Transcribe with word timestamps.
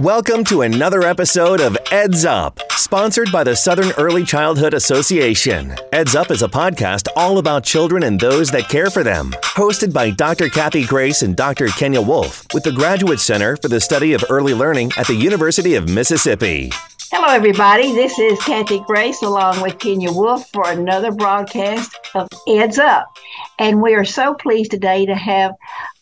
Welcome 0.00 0.44
to 0.44 0.60
another 0.60 1.04
episode 1.04 1.58
of 1.58 1.74
Eds 1.90 2.26
Up, 2.26 2.60
sponsored 2.72 3.32
by 3.32 3.42
the 3.42 3.56
Southern 3.56 3.92
Early 3.92 4.24
Childhood 4.24 4.74
Association. 4.74 5.74
Eds 5.90 6.14
Up 6.14 6.30
is 6.30 6.42
a 6.42 6.48
podcast 6.48 7.08
all 7.16 7.38
about 7.38 7.64
children 7.64 8.02
and 8.02 8.20
those 8.20 8.50
that 8.50 8.68
care 8.68 8.90
for 8.90 9.02
them. 9.02 9.30
Hosted 9.42 9.94
by 9.94 10.10
Dr. 10.10 10.50
Kathy 10.50 10.84
Grace 10.84 11.22
and 11.22 11.34
Dr. 11.34 11.68
Kenya 11.68 12.02
Wolf 12.02 12.44
with 12.52 12.64
the 12.64 12.72
Graduate 12.72 13.20
Center 13.20 13.56
for 13.56 13.68
the 13.68 13.80
Study 13.80 14.12
of 14.12 14.22
Early 14.28 14.52
Learning 14.52 14.92
at 14.98 15.06
the 15.06 15.14
University 15.14 15.76
of 15.76 15.88
Mississippi. 15.88 16.70
Hello, 17.10 17.32
everybody. 17.32 17.94
This 17.94 18.18
is 18.18 18.38
Kathy 18.40 18.80
Grace 18.80 19.22
along 19.22 19.62
with 19.62 19.78
Kenya 19.78 20.12
Wolf 20.12 20.46
for 20.50 20.70
another 20.70 21.10
broadcast 21.10 21.98
of 22.14 22.28
Eds 22.46 22.78
Up. 22.78 23.06
And 23.58 23.80
we 23.80 23.94
are 23.94 24.04
so 24.04 24.34
pleased 24.34 24.72
today 24.72 25.06
to 25.06 25.14
have 25.14 25.52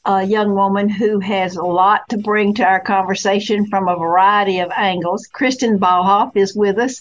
a 0.07 0.23
young 0.23 0.55
woman 0.55 0.89
who 0.89 1.19
has 1.21 1.57
a 1.57 1.63
lot 1.63 2.09
to 2.11 2.19
bring 2.19 2.55
to 2.55 2.65
our 2.65 2.81
conversation 2.81 3.67
from 3.67 3.89
a 3.89 3.97
variety 3.97 4.59
of 4.59 4.71
angles. 4.77 5.27
Kristen 5.27 5.79
Balhoff 5.79 6.37
is 6.37 6.55
with 6.55 6.79
us. 6.79 7.01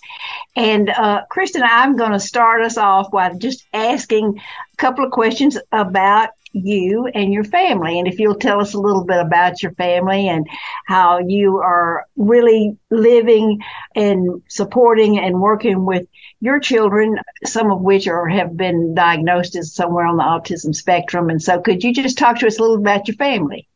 And 0.56 0.90
uh, 0.90 1.24
Kristen, 1.30 1.64
I'm 1.64 1.98
going 1.98 2.14
to 2.14 2.20
start 2.20 2.62
us 2.62 2.78
off 2.78 3.12
by 3.12 3.34
just 3.34 3.66
asking 3.74 4.40
a 4.40 4.76
couple 4.78 5.04
of 5.06 5.12
questions 5.12 5.58
about 5.72 6.30
you 6.54 7.08
and 7.08 7.34
your 7.34 7.44
family. 7.44 8.00
And 8.00 8.08
if 8.08 8.20
you'll 8.20 8.36
tell 8.36 8.62
us 8.62 8.74
a 8.74 8.80
little 8.80 9.04
bit 9.04 9.20
about 9.20 9.62
your 9.62 9.74
family 9.74 10.30
and 10.30 10.48
how 10.86 11.20
you 11.20 11.58
are 11.58 12.06
really 12.16 12.78
living 12.90 13.62
and 13.96 14.42
supporting 14.48 15.20
and 15.20 15.42
working 15.42 15.86
with 15.86 16.08
your 16.40 16.60
children, 16.60 17.20
some 17.44 17.72
of 17.72 17.82
which 17.82 18.08
are 18.08 18.28
have 18.28 18.56
been 18.56 18.94
diagnosed 18.94 19.56
as 19.56 19.74
somewhere 19.74 20.06
on 20.06 20.18
the 20.18 20.24
autism 20.24 20.76
spectrum. 20.76 21.30
And 21.30 21.42
so 21.42 21.60
could 21.60 21.84
you 21.84 21.94
just 21.94 22.18
talk 22.18 22.40
to 22.40 22.48
us 22.48 22.60
a 22.60 22.62
little 22.62 22.78
about 22.78 23.08
your 23.08 23.16
family? 23.16 23.68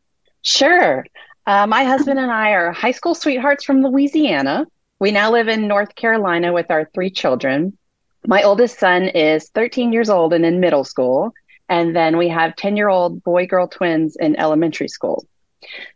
Sure. 0.41 1.05
Uh, 1.45 1.65
my 1.65 1.83
husband 1.83 2.19
and 2.19 2.31
I 2.31 2.51
are 2.51 2.71
high 2.71 2.91
school 2.91 3.15
sweethearts 3.15 3.63
from 3.63 3.81
Louisiana. 3.81 4.67
We 4.99 5.11
now 5.11 5.31
live 5.31 5.47
in 5.47 5.67
North 5.67 5.95
Carolina 5.95 6.51
with 6.51 6.69
our 6.69 6.89
three 6.93 7.09
children. 7.09 7.77
My 8.25 8.43
oldest 8.43 8.79
son 8.79 9.09
is 9.09 9.49
13 9.49 9.93
years 9.93 10.09
old 10.09 10.33
and 10.33 10.45
in 10.45 10.59
middle 10.59 10.83
school. 10.83 11.33
And 11.69 11.95
then 11.95 12.17
we 12.17 12.29
have 12.29 12.55
10 12.55 12.77
year 12.77 12.89
old 12.89 13.23
boy 13.23 13.45
girl 13.45 13.67
twins 13.67 14.15
in 14.15 14.39
elementary 14.39 14.87
school. 14.87 15.25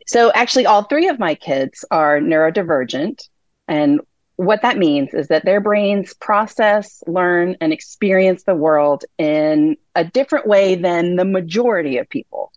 So 0.08 0.32
actually, 0.34 0.66
all 0.66 0.84
three 0.84 1.08
of 1.08 1.20
my 1.20 1.36
kids 1.36 1.86
are 1.92 2.20
neurodivergent. 2.20 3.28
And 3.68 4.02
what 4.36 4.64
that 4.64 4.78
means 4.78 5.14
is 5.14 5.28
that 5.28 5.46
their 5.46 5.62
brains 5.62 6.14
process, 6.16 7.04
learn, 7.08 7.56
and 7.62 7.72
experience 7.72 8.44
the 8.44 8.56
world 8.56 9.06
in 9.18 9.78
a 9.96 10.04
different 10.04 10.48
way 10.48 10.76
than 10.76 11.16
the 11.16 11.26
majority 11.26 11.98
of 11.98 12.10
people. 12.10 12.52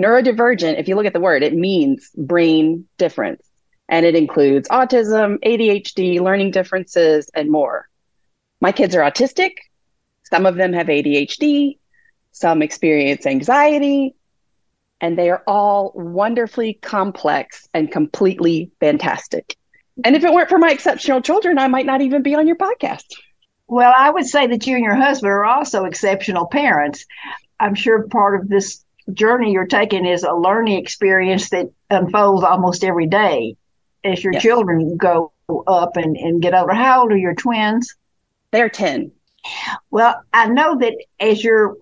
Neurodivergent, 0.00 0.78
if 0.78 0.88
you 0.88 0.94
look 0.94 1.06
at 1.06 1.12
the 1.12 1.20
word, 1.20 1.42
it 1.42 1.54
means 1.54 2.10
brain 2.16 2.86
difference. 2.96 3.42
And 3.88 4.06
it 4.06 4.14
includes 4.14 4.68
autism, 4.68 5.38
ADHD, 5.44 6.20
learning 6.20 6.52
differences, 6.52 7.28
and 7.34 7.50
more. 7.50 7.88
My 8.60 8.70
kids 8.70 8.94
are 8.94 9.00
autistic. 9.00 9.54
Some 10.30 10.46
of 10.46 10.54
them 10.54 10.72
have 10.72 10.86
ADHD 10.86 11.79
some 12.32 12.62
experience 12.62 13.26
anxiety, 13.26 14.14
and 15.00 15.18
they 15.18 15.30
are 15.30 15.42
all 15.46 15.92
wonderfully 15.94 16.74
complex 16.74 17.68
and 17.74 17.90
completely 17.90 18.70
fantastic. 18.80 19.56
And 20.04 20.16
if 20.16 20.24
it 20.24 20.32
weren't 20.32 20.48
for 20.48 20.58
my 20.58 20.70
exceptional 20.70 21.20
children, 21.20 21.58
I 21.58 21.68
might 21.68 21.86
not 21.86 22.00
even 22.00 22.22
be 22.22 22.34
on 22.34 22.46
your 22.46 22.56
podcast. 22.56 23.04
Well, 23.66 23.92
I 23.96 24.10
would 24.10 24.26
say 24.26 24.46
that 24.48 24.66
you 24.66 24.74
and 24.76 24.84
your 24.84 24.94
husband 24.94 25.30
are 25.30 25.44
also 25.44 25.84
exceptional 25.84 26.46
parents. 26.46 27.04
I'm 27.58 27.74
sure 27.74 28.08
part 28.08 28.40
of 28.40 28.48
this 28.48 28.84
journey 29.12 29.52
you're 29.52 29.66
taking 29.66 30.06
is 30.06 30.22
a 30.22 30.32
learning 30.32 30.78
experience 30.78 31.50
that 31.50 31.66
unfolds 31.90 32.44
almost 32.44 32.84
every 32.84 33.06
day 33.06 33.56
as 34.04 34.22
your 34.22 34.32
yes. 34.32 34.42
children 34.42 34.96
go 34.96 35.32
up 35.66 35.96
and, 35.96 36.16
and 36.16 36.42
get 36.42 36.54
older. 36.54 36.72
How 36.72 37.02
old 37.02 37.12
are 37.12 37.16
your 37.16 37.34
twins? 37.34 37.94
They're 38.50 38.68
10. 38.68 39.12
Well, 39.90 40.20
I 40.32 40.48
know 40.48 40.78
that 40.78 40.94
as 41.18 41.42
you're 41.42 41.76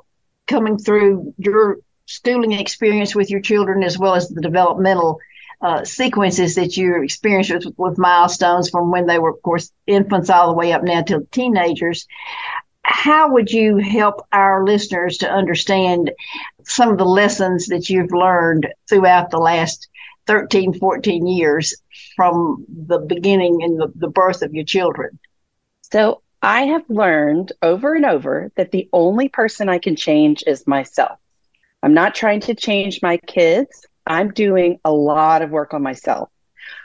coming 0.48 0.78
through 0.78 1.34
your 1.38 1.78
schooling 2.06 2.53
experience 2.53 3.14
with 3.14 3.31
your 3.31 3.41
children 3.41 3.84
as 3.84 3.98
well 3.98 4.14
as 4.14 4.28
the 4.28 4.41
developmental 4.41 5.20
uh, 5.60 5.84
sequences 5.84 6.54
that 6.54 6.76
you 6.76 7.03
experienced 7.03 7.50
with, 7.50 7.75
with, 7.76 7.98
milestones 7.98 8.70
from 8.70 8.91
when 8.91 9.06
they 9.06 9.19
were, 9.19 9.31
of 9.31 9.42
course, 9.42 9.72
infants 9.86 10.31
all 10.31 10.48
the 10.48 10.56
way 10.56 10.72
up 10.72 10.82
now 10.82 11.03
to 11.03 11.26
teenagers. 11.32 12.06
How 12.82 13.32
would 13.32 13.50
you 13.50 13.76
help 13.76 14.22
our 14.32 14.64
listeners 14.64 15.19
to 15.19 15.31
understand 15.31 16.12
some 16.62 16.91
of 16.91 16.98
the 16.98 17.04
lessons 17.04 17.66
that 17.66 17.91
you've 17.91 18.12
learned 18.12 18.69
throughout 18.88 19.30
the 19.30 19.38
last 19.38 19.88
13, 20.26 20.75
14 20.75 21.26
years 21.26 21.75
from 22.15 22.65
the 22.69 22.98
beginning 22.98 23.62
and 23.62 23.80
the, 23.80 23.92
the 23.97 24.09
birth 24.09 24.42
of 24.42 24.54
your 24.54 24.65
children? 24.65 25.19
So 25.91 26.22
I 26.43 26.66
have 26.66 26.84
learned 26.88 27.53
over 27.62 27.94
and 27.94 28.04
over 28.04 28.53
that 28.54 28.71
the 28.71 28.88
only 28.93 29.28
person 29.28 29.69
I 29.69 29.78
can 29.78 29.97
change 29.97 30.44
is 30.47 30.66
myself. 30.66 31.19
I'm 31.82 31.94
not 31.94 32.15
trying 32.15 32.41
to 32.41 32.54
change 32.54 33.03
my 33.03 33.16
kids. 33.16 33.87
I'm 34.06 34.32
doing 34.32 34.78
a 34.84 34.93
lot 34.93 35.43
of 35.43 35.50
work 35.50 35.75
on 35.75 35.82
myself. 35.82 36.31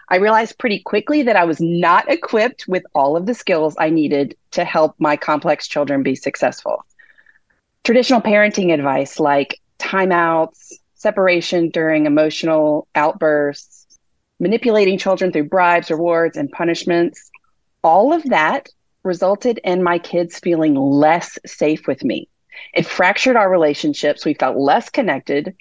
I 0.10 0.18
realized 0.18 0.58
pretty 0.58 0.80
quickly 0.80 1.24
that 1.24 1.36
I 1.36 1.46
was 1.46 1.62
not 1.62 2.12
equipped 2.12 2.68
with 2.68 2.84
all 2.96 3.16
of 3.16 3.26
the 3.26 3.34
skills 3.34 3.76
I 3.80 3.90
needed 3.90 4.36
to 4.52 4.66
help 4.66 4.96
my 4.98 5.18
complex 5.18 5.68
children 5.68 6.04
be 6.04 6.16
successful. 6.16 6.86
Traditional 7.84 8.22
parenting 8.22 8.74
advice 8.74 9.20
like 9.20 9.60
timeouts, 9.78 10.74
separation 10.96 11.70
during 11.70 12.06
emotional 12.06 12.88
outbursts, 12.96 14.00
manipulating 14.40 14.98
children 14.98 15.32
through 15.32 15.50
bribes, 15.50 15.92
rewards, 15.92 16.38
and 16.38 16.52
punishments, 16.52 17.30
all 17.84 18.14
of 18.14 18.24
that 18.26 18.70
resulted 19.04 19.60
in 19.64 19.84
my 19.84 20.00
kids 20.00 20.40
feeling 20.40 20.76
less 20.76 21.38
safe 21.46 21.88
with 21.88 22.04
me. 22.04 22.28
It 22.74 22.86
fractured 22.86 23.36
our 23.36 23.50
relationships. 23.50 24.26
We 24.26 24.34
felt 24.34 24.58
less 24.58 24.90
connected. 24.90 25.56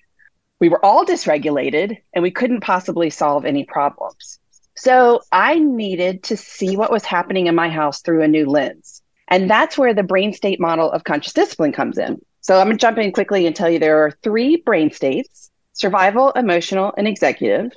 We 0.60 0.68
were 0.68 0.84
all 0.84 1.04
dysregulated 1.04 1.98
and 2.12 2.22
we 2.22 2.30
couldn't 2.30 2.60
possibly 2.60 3.10
solve 3.10 3.44
any 3.44 3.64
problems. 3.64 4.38
So 4.76 5.22
I 5.32 5.58
needed 5.58 6.22
to 6.24 6.36
see 6.36 6.76
what 6.76 6.92
was 6.92 7.04
happening 7.04 7.46
in 7.46 7.54
my 7.54 7.68
house 7.68 8.00
through 8.00 8.22
a 8.22 8.28
new 8.28 8.46
lens. 8.46 9.02
And 9.28 9.48
that's 9.50 9.78
where 9.78 9.94
the 9.94 10.02
brain 10.02 10.32
state 10.32 10.60
model 10.60 10.90
of 10.90 11.04
conscious 11.04 11.32
discipline 11.32 11.72
comes 11.72 11.98
in. 11.98 12.20
So 12.40 12.58
I'm 12.58 12.66
going 12.66 12.76
to 12.76 12.80
jump 12.80 12.98
in 12.98 13.12
quickly 13.12 13.46
and 13.46 13.54
tell 13.54 13.70
you 13.70 13.78
there 13.78 14.04
are 14.04 14.10
three 14.22 14.56
brain 14.56 14.90
states 14.90 15.50
survival, 15.74 16.32
emotional, 16.32 16.92
and 16.98 17.08
executive. 17.08 17.72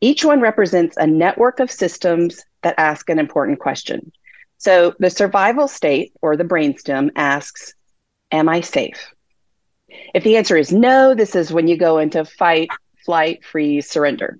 Each 0.00 0.24
one 0.24 0.40
represents 0.40 0.96
a 0.96 1.06
network 1.06 1.60
of 1.60 1.70
systems 1.70 2.42
that 2.62 2.74
ask 2.78 3.10
an 3.10 3.18
important 3.18 3.58
question. 3.58 4.12
So 4.58 4.94
the 4.98 5.08
survival 5.08 5.68
state 5.68 6.12
or 6.20 6.36
the 6.36 6.44
brainstem 6.44 7.10
asks, 7.14 7.74
Am 8.32 8.48
I 8.48 8.60
safe? 8.60 9.14
If 10.12 10.24
the 10.24 10.36
answer 10.36 10.56
is 10.56 10.72
no, 10.72 11.14
this 11.14 11.36
is 11.36 11.52
when 11.52 11.68
you 11.68 11.78
go 11.78 11.98
into 11.98 12.24
fight, 12.24 12.68
flight, 13.06 13.44
freeze, 13.44 13.88
surrender. 13.88 14.38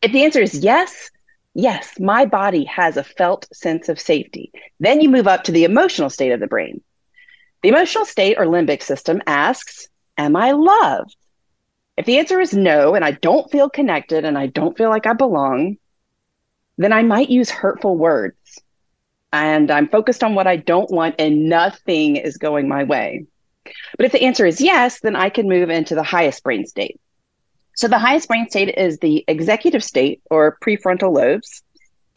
If 0.00 0.12
the 0.12 0.22
answer 0.22 0.40
is 0.40 0.54
yes, 0.54 1.10
yes, 1.52 1.98
my 1.98 2.26
body 2.26 2.64
has 2.64 2.96
a 2.96 3.02
felt 3.02 3.48
sense 3.52 3.88
of 3.88 4.00
safety. 4.00 4.52
Then 4.78 5.00
you 5.00 5.08
move 5.08 5.26
up 5.26 5.44
to 5.44 5.52
the 5.52 5.64
emotional 5.64 6.10
state 6.10 6.30
of 6.30 6.40
the 6.40 6.46
brain. 6.46 6.80
The 7.62 7.70
emotional 7.70 8.04
state 8.04 8.38
or 8.38 8.46
limbic 8.46 8.82
system 8.82 9.20
asks, 9.26 9.88
Am 10.16 10.36
I 10.36 10.52
loved? 10.52 11.16
If 11.96 12.06
the 12.06 12.18
answer 12.18 12.40
is 12.40 12.54
no, 12.54 12.94
and 12.94 13.04
I 13.04 13.10
don't 13.10 13.50
feel 13.50 13.68
connected 13.68 14.24
and 14.24 14.38
I 14.38 14.46
don't 14.46 14.78
feel 14.78 14.90
like 14.90 15.06
I 15.06 15.12
belong, 15.14 15.76
then 16.78 16.92
I 16.92 17.02
might 17.02 17.28
use 17.28 17.50
hurtful 17.50 17.96
words 17.96 18.60
and 19.32 19.70
I'm 19.70 19.88
focused 19.88 20.24
on 20.24 20.34
what 20.34 20.46
I 20.46 20.56
don't 20.56 20.90
want 20.90 21.16
and 21.18 21.48
nothing 21.48 22.16
is 22.16 22.36
going 22.36 22.68
my 22.68 22.84
way. 22.84 23.26
But 23.96 24.06
if 24.06 24.12
the 24.12 24.22
answer 24.22 24.46
is 24.46 24.60
yes, 24.60 25.00
then 25.00 25.16
I 25.16 25.28
can 25.28 25.48
move 25.48 25.70
into 25.70 25.94
the 25.94 26.02
highest 26.02 26.42
brain 26.42 26.66
state. 26.66 27.00
So 27.74 27.86
the 27.86 27.98
highest 27.98 28.28
brain 28.28 28.48
state 28.48 28.74
is 28.76 28.98
the 28.98 29.24
executive 29.28 29.84
state 29.84 30.20
or 30.30 30.56
prefrontal 30.64 31.14
lobes. 31.14 31.62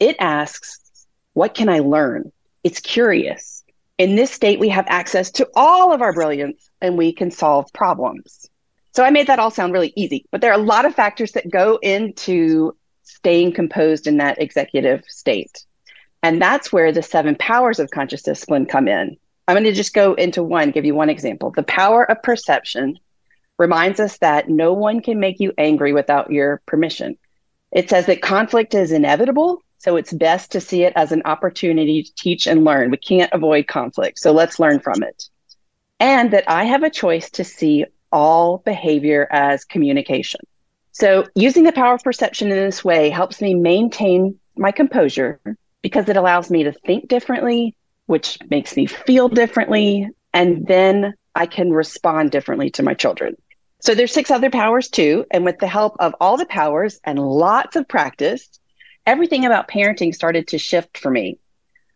It 0.00 0.16
asks, 0.18 1.06
what 1.34 1.54
can 1.54 1.68
I 1.68 1.80
learn? 1.80 2.32
It's 2.64 2.80
curious. 2.80 3.62
In 3.98 4.16
this 4.16 4.32
state, 4.32 4.58
we 4.58 4.70
have 4.70 4.86
access 4.88 5.30
to 5.32 5.48
all 5.54 5.92
of 5.92 6.02
our 6.02 6.12
brilliance 6.12 6.68
and 6.80 6.96
we 6.96 7.12
can 7.12 7.30
solve 7.30 7.72
problems. 7.72 8.48
So 8.94 9.04
I 9.04 9.10
made 9.10 9.28
that 9.28 9.38
all 9.38 9.50
sound 9.50 9.72
really 9.72 9.92
easy, 9.96 10.26
but 10.30 10.40
there 10.40 10.50
are 10.52 10.58
a 10.58 10.62
lot 10.62 10.84
of 10.84 10.94
factors 10.94 11.32
that 11.32 11.50
go 11.50 11.78
into 11.82 12.76
staying 13.04 13.52
composed 13.52 14.06
in 14.06 14.16
that 14.16 14.40
executive 14.40 15.04
state. 15.06 15.64
And 16.22 16.40
that's 16.40 16.72
where 16.72 16.92
the 16.92 17.02
seven 17.02 17.34
powers 17.34 17.78
of 17.78 17.90
conscious 17.90 18.22
discipline 18.22 18.66
come 18.66 18.88
in. 18.88 19.16
I'm 19.48 19.54
going 19.54 19.64
to 19.64 19.72
just 19.72 19.94
go 19.94 20.14
into 20.14 20.42
one, 20.42 20.70
give 20.70 20.84
you 20.84 20.94
one 20.94 21.10
example. 21.10 21.50
The 21.50 21.64
power 21.64 22.08
of 22.08 22.22
perception 22.22 22.98
reminds 23.58 23.98
us 24.00 24.18
that 24.18 24.48
no 24.48 24.72
one 24.72 25.00
can 25.00 25.18
make 25.18 25.40
you 25.40 25.52
angry 25.58 25.92
without 25.92 26.30
your 26.30 26.62
permission. 26.66 27.18
It 27.72 27.90
says 27.90 28.06
that 28.06 28.22
conflict 28.22 28.74
is 28.74 28.92
inevitable, 28.92 29.62
so 29.78 29.96
it's 29.96 30.12
best 30.12 30.52
to 30.52 30.60
see 30.60 30.84
it 30.84 30.92
as 30.94 31.10
an 31.10 31.22
opportunity 31.24 32.04
to 32.04 32.14
teach 32.14 32.46
and 32.46 32.64
learn. 32.64 32.90
We 32.90 32.98
can't 32.98 33.32
avoid 33.32 33.66
conflict, 33.66 34.18
so 34.20 34.32
let's 34.32 34.60
learn 34.60 34.78
from 34.78 35.02
it. 35.02 35.28
And 35.98 36.32
that 36.32 36.44
I 36.48 36.64
have 36.64 36.82
a 36.82 36.90
choice 36.90 37.30
to 37.32 37.44
see 37.44 37.86
all 38.12 38.58
behavior 38.58 39.26
as 39.30 39.64
communication. 39.64 40.40
So, 40.92 41.26
using 41.34 41.64
the 41.64 41.72
power 41.72 41.94
of 41.94 42.02
perception 42.02 42.52
in 42.52 42.56
this 42.56 42.84
way 42.84 43.08
helps 43.08 43.40
me 43.40 43.54
maintain 43.54 44.38
my 44.56 44.70
composure 44.70 45.40
because 45.82 46.08
it 46.08 46.16
allows 46.16 46.50
me 46.50 46.64
to 46.64 46.72
think 46.72 47.08
differently, 47.08 47.74
which 48.06 48.38
makes 48.48 48.76
me 48.76 48.86
feel 48.86 49.28
differently, 49.28 50.08
and 50.32 50.66
then 50.66 51.14
I 51.34 51.46
can 51.46 51.72
respond 51.72 52.30
differently 52.30 52.70
to 52.70 52.82
my 52.82 52.94
children. 52.94 53.36
So 53.80 53.94
there's 53.94 54.12
six 54.12 54.30
other 54.30 54.50
powers 54.50 54.88
too, 54.88 55.26
and 55.30 55.44
with 55.44 55.58
the 55.58 55.66
help 55.66 55.96
of 55.98 56.14
all 56.20 56.36
the 56.36 56.46
powers 56.46 57.00
and 57.04 57.18
lots 57.18 57.74
of 57.74 57.88
practice, 57.88 58.48
everything 59.06 59.44
about 59.44 59.68
parenting 59.68 60.14
started 60.14 60.48
to 60.48 60.58
shift 60.58 60.98
for 60.98 61.10
me. 61.10 61.38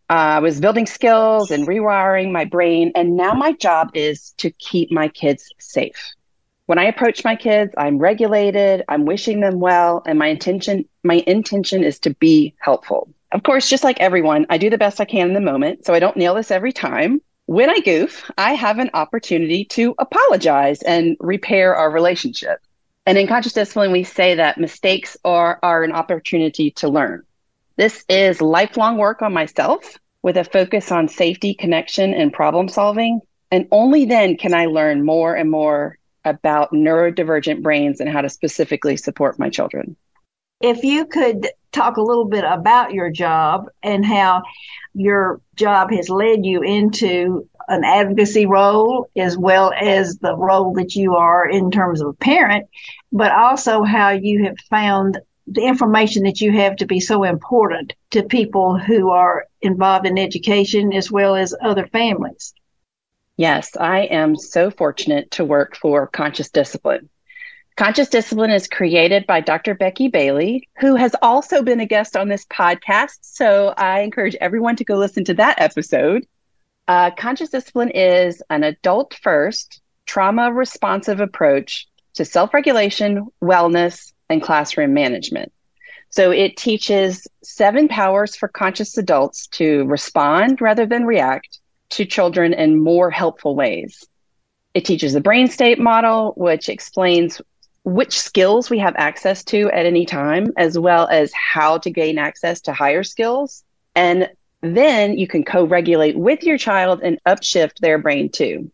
Uh, 0.09 0.13
I 0.13 0.39
was 0.39 0.59
building 0.59 0.85
skills 0.85 1.51
and 1.51 1.67
rewiring 1.67 2.31
my 2.31 2.45
brain, 2.45 2.91
and 2.95 3.15
now 3.15 3.33
my 3.33 3.53
job 3.53 3.91
is 3.93 4.31
to 4.37 4.51
keep 4.51 4.91
my 4.91 5.07
kids 5.07 5.49
safe. 5.59 6.13
When 6.65 6.77
I 6.77 6.85
approach 6.85 7.23
my 7.23 7.37
kids, 7.37 7.73
I'm 7.77 7.97
regulated, 7.97 8.83
I'm 8.89 9.05
wishing 9.05 9.39
them 9.39 9.59
well, 9.59 10.03
and 10.05 10.19
my 10.19 10.27
intention 10.27 10.85
my 11.03 11.23
intention 11.25 11.83
is 11.83 11.99
to 11.99 12.13
be 12.13 12.53
helpful. 12.59 13.09
Of 13.31 13.43
course, 13.43 13.69
just 13.69 13.83
like 13.83 13.99
everyone, 13.99 14.45
I 14.49 14.57
do 14.57 14.69
the 14.69 14.77
best 14.77 15.01
I 15.01 15.05
can 15.05 15.27
in 15.27 15.33
the 15.33 15.41
moment, 15.41 15.85
so 15.85 15.93
I 15.93 15.99
don't 15.99 16.17
nail 16.17 16.35
this 16.35 16.51
every 16.51 16.71
time. 16.71 17.21
When 17.45 17.69
I 17.69 17.79
goof, 17.79 18.29
I 18.37 18.53
have 18.53 18.79
an 18.79 18.89
opportunity 18.93 19.65
to 19.65 19.95
apologize 19.99 20.81
and 20.81 21.17
repair 21.19 21.75
our 21.75 21.91
relationship. 21.91 22.59
And 23.05 23.17
in 23.17 23.27
conscious 23.27 23.53
discipline, 23.53 23.91
we 23.91 24.03
say 24.03 24.35
that 24.35 24.57
mistakes 24.57 25.15
are, 25.23 25.59
are 25.63 25.83
an 25.83 25.93
opportunity 25.93 26.71
to 26.71 26.89
learn. 26.89 27.23
This 27.77 28.03
is 28.09 28.41
lifelong 28.41 28.97
work 28.97 29.21
on 29.21 29.33
myself 29.33 29.97
with 30.23 30.35
a 30.35 30.43
focus 30.43 30.91
on 30.91 31.07
safety, 31.07 31.53
connection, 31.53 32.13
and 32.13 32.33
problem 32.33 32.67
solving. 32.67 33.21
And 33.51 33.67
only 33.71 34.05
then 34.05 34.35
can 34.35 34.53
I 34.53 34.65
learn 34.65 35.05
more 35.05 35.35
and 35.35 35.49
more 35.49 35.97
about 36.25 36.71
neurodivergent 36.71 37.61
brains 37.61 37.99
and 37.99 38.09
how 38.09 38.21
to 38.21 38.29
specifically 38.29 38.97
support 38.97 39.39
my 39.39 39.49
children. 39.49 39.95
If 40.61 40.83
you 40.83 41.05
could 41.05 41.47
talk 41.71 41.97
a 41.97 42.01
little 42.01 42.25
bit 42.25 42.43
about 42.43 42.93
your 42.93 43.11
job 43.11 43.69
and 43.83 44.05
how 44.05 44.43
your 44.93 45.39
job 45.55 45.91
has 45.91 46.09
led 46.09 46.45
you 46.45 46.63
into 46.63 47.47
an 47.67 47.83
advocacy 47.83 48.45
role 48.45 49.07
as 49.15 49.37
well 49.37 49.71
as 49.79 50.17
the 50.17 50.35
role 50.35 50.73
that 50.73 50.95
you 50.95 51.15
are 51.15 51.47
in 51.47 51.69
terms 51.69 52.01
of 52.01 52.07
a 52.07 52.13
parent, 52.13 52.67
but 53.11 53.31
also 53.31 53.83
how 53.83 54.09
you 54.09 54.45
have 54.45 54.57
found 54.69 55.19
the 55.45 55.61
information 55.61 56.23
that 56.23 56.41
you 56.41 56.51
have 56.51 56.75
to 56.77 56.85
be 56.85 56.99
so 56.99 57.23
important 57.23 57.93
to 58.11 58.23
people 58.23 58.77
who 58.77 59.11
are 59.11 59.45
involved 59.61 60.07
in 60.07 60.17
education 60.17 60.93
as 60.93 61.11
well 61.11 61.35
as 61.35 61.55
other 61.61 61.87
families. 61.87 62.53
Yes, 63.37 63.77
I 63.77 64.01
am 64.01 64.35
so 64.35 64.71
fortunate 64.71 65.29
to 65.31 65.45
work 65.45 65.77
for 65.77 66.07
Conscious 66.07 66.49
Discipline. 66.49 67.09
Conscious 67.77 68.09
Discipline 68.09 68.49
is 68.49 68.67
created 68.67 69.27
by 69.27 69.39
Dr. 69.39 69.75
Becky 69.75 70.07
Bailey, 70.07 70.67
who 70.79 70.95
has 70.95 71.15
also 71.21 71.61
been 71.61 71.79
a 71.79 71.85
guest 71.85 72.17
on 72.17 72.27
this 72.27 72.43
podcast. 72.45 73.19
So 73.21 73.75
I 73.77 73.99
encourage 73.99 74.35
everyone 74.41 74.75
to 74.77 74.83
go 74.83 74.95
listen 74.95 75.23
to 75.25 75.35
that 75.35 75.61
episode. 75.61 76.25
Uh, 76.87 77.11
Conscious 77.11 77.51
Discipline 77.51 77.91
is 77.91 78.41
an 78.49 78.63
adult 78.63 79.13
first, 79.21 79.79
trauma 80.07 80.51
responsive 80.51 81.19
approach 81.19 81.85
to 82.15 82.25
self 82.25 82.51
regulation, 82.51 83.27
wellness, 83.43 84.11
and 84.27 84.41
classroom 84.41 84.95
management. 84.95 85.51
So 86.09 86.31
it 86.31 86.57
teaches 86.57 87.27
seven 87.43 87.87
powers 87.87 88.35
for 88.35 88.47
conscious 88.47 88.97
adults 88.97 89.45
to 89.49 89.85
respond 89.85 90.61
rather 90.61 90.87
than 90.87 91.05
react 91.05 91.59
to 91.91 92.05
children 92.05 92.53
in 92.55 92.81
more 92.81 93.11
helpful 93.11 93.55
ways. 93.55 94.03
It 94.73 94.83
teaches 94.83 95.13
the 95.13 95.21
brain 95.21 95.47
state 95.47 95.77
model, 95.77 96.33
which 96.37 96.69
explains 96.69 97.39
which 97.87 98.19
skills 98.19 98.69
we 98.69 98.79
have 98.79 98.95
access 98.97 99.45
to 99.45 99.71
at 99.71 99.85
any 99.85 100.05
time, 100.05 100.51
as 100.57 100.77
well 100.77 101.07
as 101.07 101.31
how 101.31 101.77
to 101.77 101.89
gain 101.89 102.17
access 102.17 102.59
to 102.59 102.73
higher 102.73 103.01
skills. 103.01 103.63
And 103.95 104.29
then 104.61 105.17
you 105.17 105.25
can 105.25 105.45
co 105.45 105.63
regulate 105.63 106.17
with 106.17 106.43
your 106.43 106.57
child 106.57 106.99
and 107.01 107.17
upshift 107.25 107.79
their 107.79 107.97
brain 107.97 108.29
too. 108.29 108.69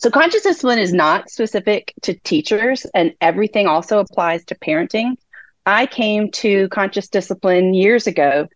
So, 0.00 0.10
conscious 0.10 0.42
discipline 0.42 0.78
is 0.78 0.92
not 0.92 1.30
specific 1.30 1.94
to 2.02 2.12
teachers, 2.12 2.84
and 2.94 3.14
everything 3.22 3.66
also 3.66 4.00
applies 4.00 4.44
to 4.46 4.54
parenting. 4.54 5.16
I 5.64 5.86
came 5.86 6.30
to 6.32 6.68
conscious 6.68 7.08
discipline 7.08 7.72
years 7.72 8.06
ago 8.06 8.48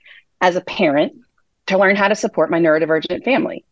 as 0.43 0.57
a 0.57 0.61
parent 0.61 1.15
to 1.69 1.79
learn 1.79 1.97
how 1.97 2.09
to 2.09 2.15
support 2.15 2.51
my 2.51 2.61
neurodivergent 2.61 3.25
family. 3.25 3.65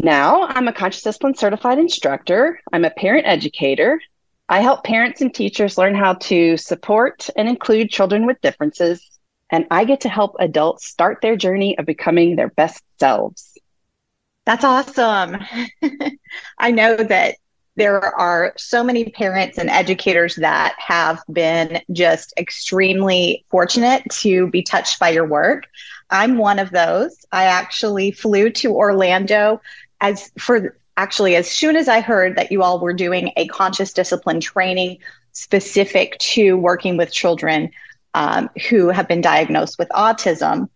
Now 0.00 0.48
I'm 0.48 0.66
a 0.66 0.72
conscious 0.72 1.02
discipline 1.02 1.36
certified 1.36 1.78
instructor. 1.78 2.60
I'm 2.72 2.84
a 2.84 2.90
parent 2.90 3.28
educator. 3.28 4.00
I 4.48 4.60
help 4.60 4.84
parents 4.84 5.20
and 5.20 5.32
teachers 5.32 5.78
learn 5.78 5.94
how 5.94 6.14
to 6.14 6.56
support 6.56 7.28
and 7.36 7.48
include 7.48 7.90
children 7.90 8.26
with 8.26 8.40
differences. 8.40 9.02
And 9.50 9.66
I 9.70 9.84
get 9.84 10.02
to 10.02 10.08
help 10.08 10.36
adults 10.38 10.86
start 10.86 11.18
their 11.22 11.36
journey 11.36 11.78
of 11.78 11.86
becoming 11.86 12.36
their 12.36 12.48
best 12.48 12.82
selves. 12.98 13.58
That's 14.44 14.64
awesome. 14.64 15.38
I 16.58 16.70
know 16.70 16.96
that 16.96 17.36
there 17.76 18.00
are 18.02 18.52
so 18.56 18.84
many 18.84 19.06
parents 19.06 19.58
and 19.58 19.68
educators 19.68 20.36
that 20.36 20.76
have 20.78 21.22
been 21.32 21.80
just 21.92 22.32
extremely 22.36 23.44
fortunate 23.50 24.04
to 24.10 24.48
be 24.48 24.62
touched 24.62 25.00
by 25.00 25.10
your 25.10 25.26
work. 25.26 25.64
I'm 26.10 26.38
one 26.38 26.58
of 26.58 26.70
those. 26.70 27.24
I 27.32 27.44
actually 27.44 28.12
flew 28.12 28.50
to 28.50 28.74
Orlando 28.74 29.60
as 30.00 30.30
for 30.38 30.76
actually 30.96 31.36
as 31.36 31.50
soon 31.50 31.76
as 31.76 31.88
I 31.88 32.00
heard 32.00 32.36
that 32.36 32.52
you 32.52 32.62
all 32.62 32.80
were 32.80 32.92
doing 32.92 33.32
a 33.36 33.46
conscious 33.48 33.92
discipline 33.92 34.40
training 34.40 34.98
specific 35.32 36.16
to 36.18 36.56
working 36.56 36.96
with 36.96 37.12
children 37.12 37.70
um, 38.14 38.48
who 38.68 38.88
have 38.88 39.08
been 39.08 39.20
diagnosed 39.20 39.78
with 39.78 39.88
autism, 39.88 40.68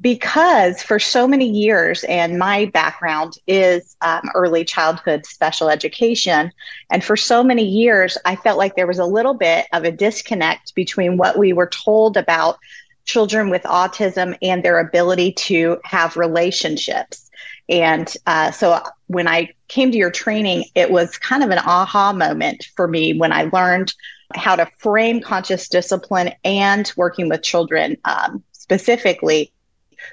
because 0.00 0.82
for 0.82 0.98
so 0.98 1.28
many 1.28 1.48
years, 1.48 2.04
and 2.04 2.38
my 2.38 2.64
background 2.64 3.34
is 3.46 3.96
um, 4.00 4.22
early 4.34 4.64
childhood 4.64 5.26
special 5.26 5.68
education, 5.68 6.50
and 6.90 7.04
for 7.04 7.16
so 7.16 7.44
many 7.44 7.64
years, 7.64 8.18
I 8.24 8.34
felt 8.34 8.58
like 8.58 8.74
there 8.74 8.86
was 8.86 8.98
a 8.98 9.04
little 9.04 9.34
bit 9.34 9.66
of 9.72 9.84
a 9.84 9.92
disconnect 9.92 10.74
between 10.74 11.16
what 11.16 11.38
we 11.38 11.52
were 11.52 11.68
told 11.68 12.16
about 12.16 12.58
children 13.04 13.50
with 13.50 13.62
autism 13.64 14.36
and 14.40 14.62
their 14.62 14.80
ability 14.80 15.32
to 15.32 15.78
have 15.84 16.16
relationships. 16.16 17.30
And 17.68 18.12
uh, 18.26 18.50
so 18.50 18.82
when 19.06 19.28
I 19.28 19.52
came 19.68 19.90
to 19.90 19.98
your 19.98 20.10
training, 20.10 20.64
it 20.74 20.90
was 20.90 21.18
kind 21.18 21.42
of 21.42 21.50
an 21.50 21.58
aha 21.58 22.12
moment 22.12 22.66
for 22.76 22.88
me 22.88 23.16
when 23.16 23.32
I 23.32 23.44
learned 23.52 23.92
how 24.34 24.56
to 24.56 24.68
frame 24.78 25.20
conscious 25.20 25.68
discipline 25.68 26.32
and 26.44 26.90
working 26.96 27.28
with 27.28 27.42
children 27.42 27.96
um, 28.04 28.42
specifically 28.52 29.52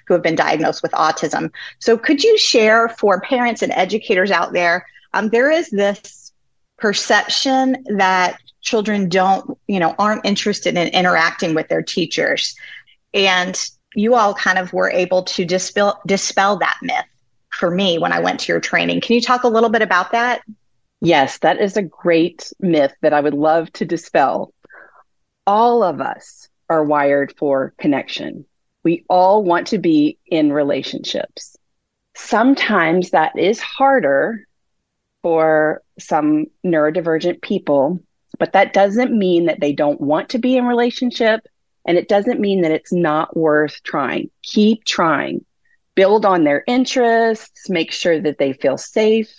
who 0.07 0.13
have 0.13 0.23
been 0.23 0.35
diagnosed 0.35 0.83
with 0.83 0.91
autism. 0.91 1.51
So, 1.79 1.97
could 1.97 2.23
you 2.23 2.37
share 2.37 2.89
for 2.89 3.21
parents 3.21 3.61
and 3.61 3.71
educators 3.71 4.31
out 4.31 4.53
there? 4.53 4.85
Um, 5.13 5.29
there 5.29 5.51
is 5.51 5.69
this 5.69 6.31
perception 6.77 7.83
that 7.97 8.37
children 8.61 9.09
don't, 9.09 9.57
you 9.67 9.79
know, 9.79 9.95
aren't 9.97 10.25
interested 10.25 10.77
in 10.77 10.87
interacting 10.89 11.53
with 11.53 11.67
their 11.67 11.81
teachers, 11.81 12.55
and 13.13 13.57
you 13.95 14.15
all 14.15 14.33
kind 14.33 14.57
of 14.57 14.71
were 14.73 14.89
able 14.89 15.23
to 15.23 15.45
dispel 15.45 15.99
dispel 16.05 16.57
that 16.57 16.77
myth 16.81 17.05
for 17.61 17.69
me 17.71 17.99
when 17.99 18.11
I 18.11 18.19
went 18.19 18.39
to 18.41 18.51
your 18.51 18.59
training. 18.59 19.01
Can 19.01 19.13
you 19.13 19.21
talk 19.21 19.43
a 19.43 19.47
little 19.47 19.69
bit 19.69 19.83
about 19.83 20.13
that? 20.13 20.41
Yes, 20.99 21.37
that 21.37 21.61
is 21.61 21.77
a 21.77 21.83
great 21.83 22.51
myth 22.59 22.93
that 23.01 23.13
I 23.13 23.21
would 23.21 23.35
love 23.35 23.71
to 23.73 23.85
dispel. 23.85 24.51
All 25.45 25.83
of 25.83 26.01
us 26.01 26.49
are 26.71 26.83
wired 26.83 27.35
for 27.37 27.75
connection. 27.77 28.45
We 28.83 29.05
all 29.07 29.43
want 29.43 29.67
to 29.67 29.77
be 29.77 30.17
in 30.25 30.51
relationships. 30.51 31.55
Sometimes 32.15 33.11
that 33.11 33.37
is 33.37 33.59
harder 33.59 34.47
for 35.21 35.83
some 35.99 36.47
neurodivergent 36.65 37.43
people, 37.43 37.99
but 38.39 38.53
that 38.53 38.73
doesn't 38.73 39.15
mean 39.15 39.45
that 39.45 39.59
they 39.59 39.71
don't 39.71 40.01
want 40.01 40.29
to 40.29 40.39
be 40.39 40.57
in 40.57 40.65
relationship 40.65 41.41
and 41.85 41.95
it 41.95 42.09
doesn't 42.09 42.39
mean 42.39 42.61
that 42.61 42.71
it's 42.71 42.91
not 42.91 43.37
worth 43.37 43.83
trying. 43.83 44.31
Keep 44.41 44.83
trying 44.83 45.45
build 45.95 46.25
on 46.25 46.43
their 46.43 46.63
interests, 46.67 47.69
make 47.69 47.91
sure 47.91 48.19
that 48.21 48.37
they 48.37 48.53
feel 48.53 48.77
safe. 48.77 49.31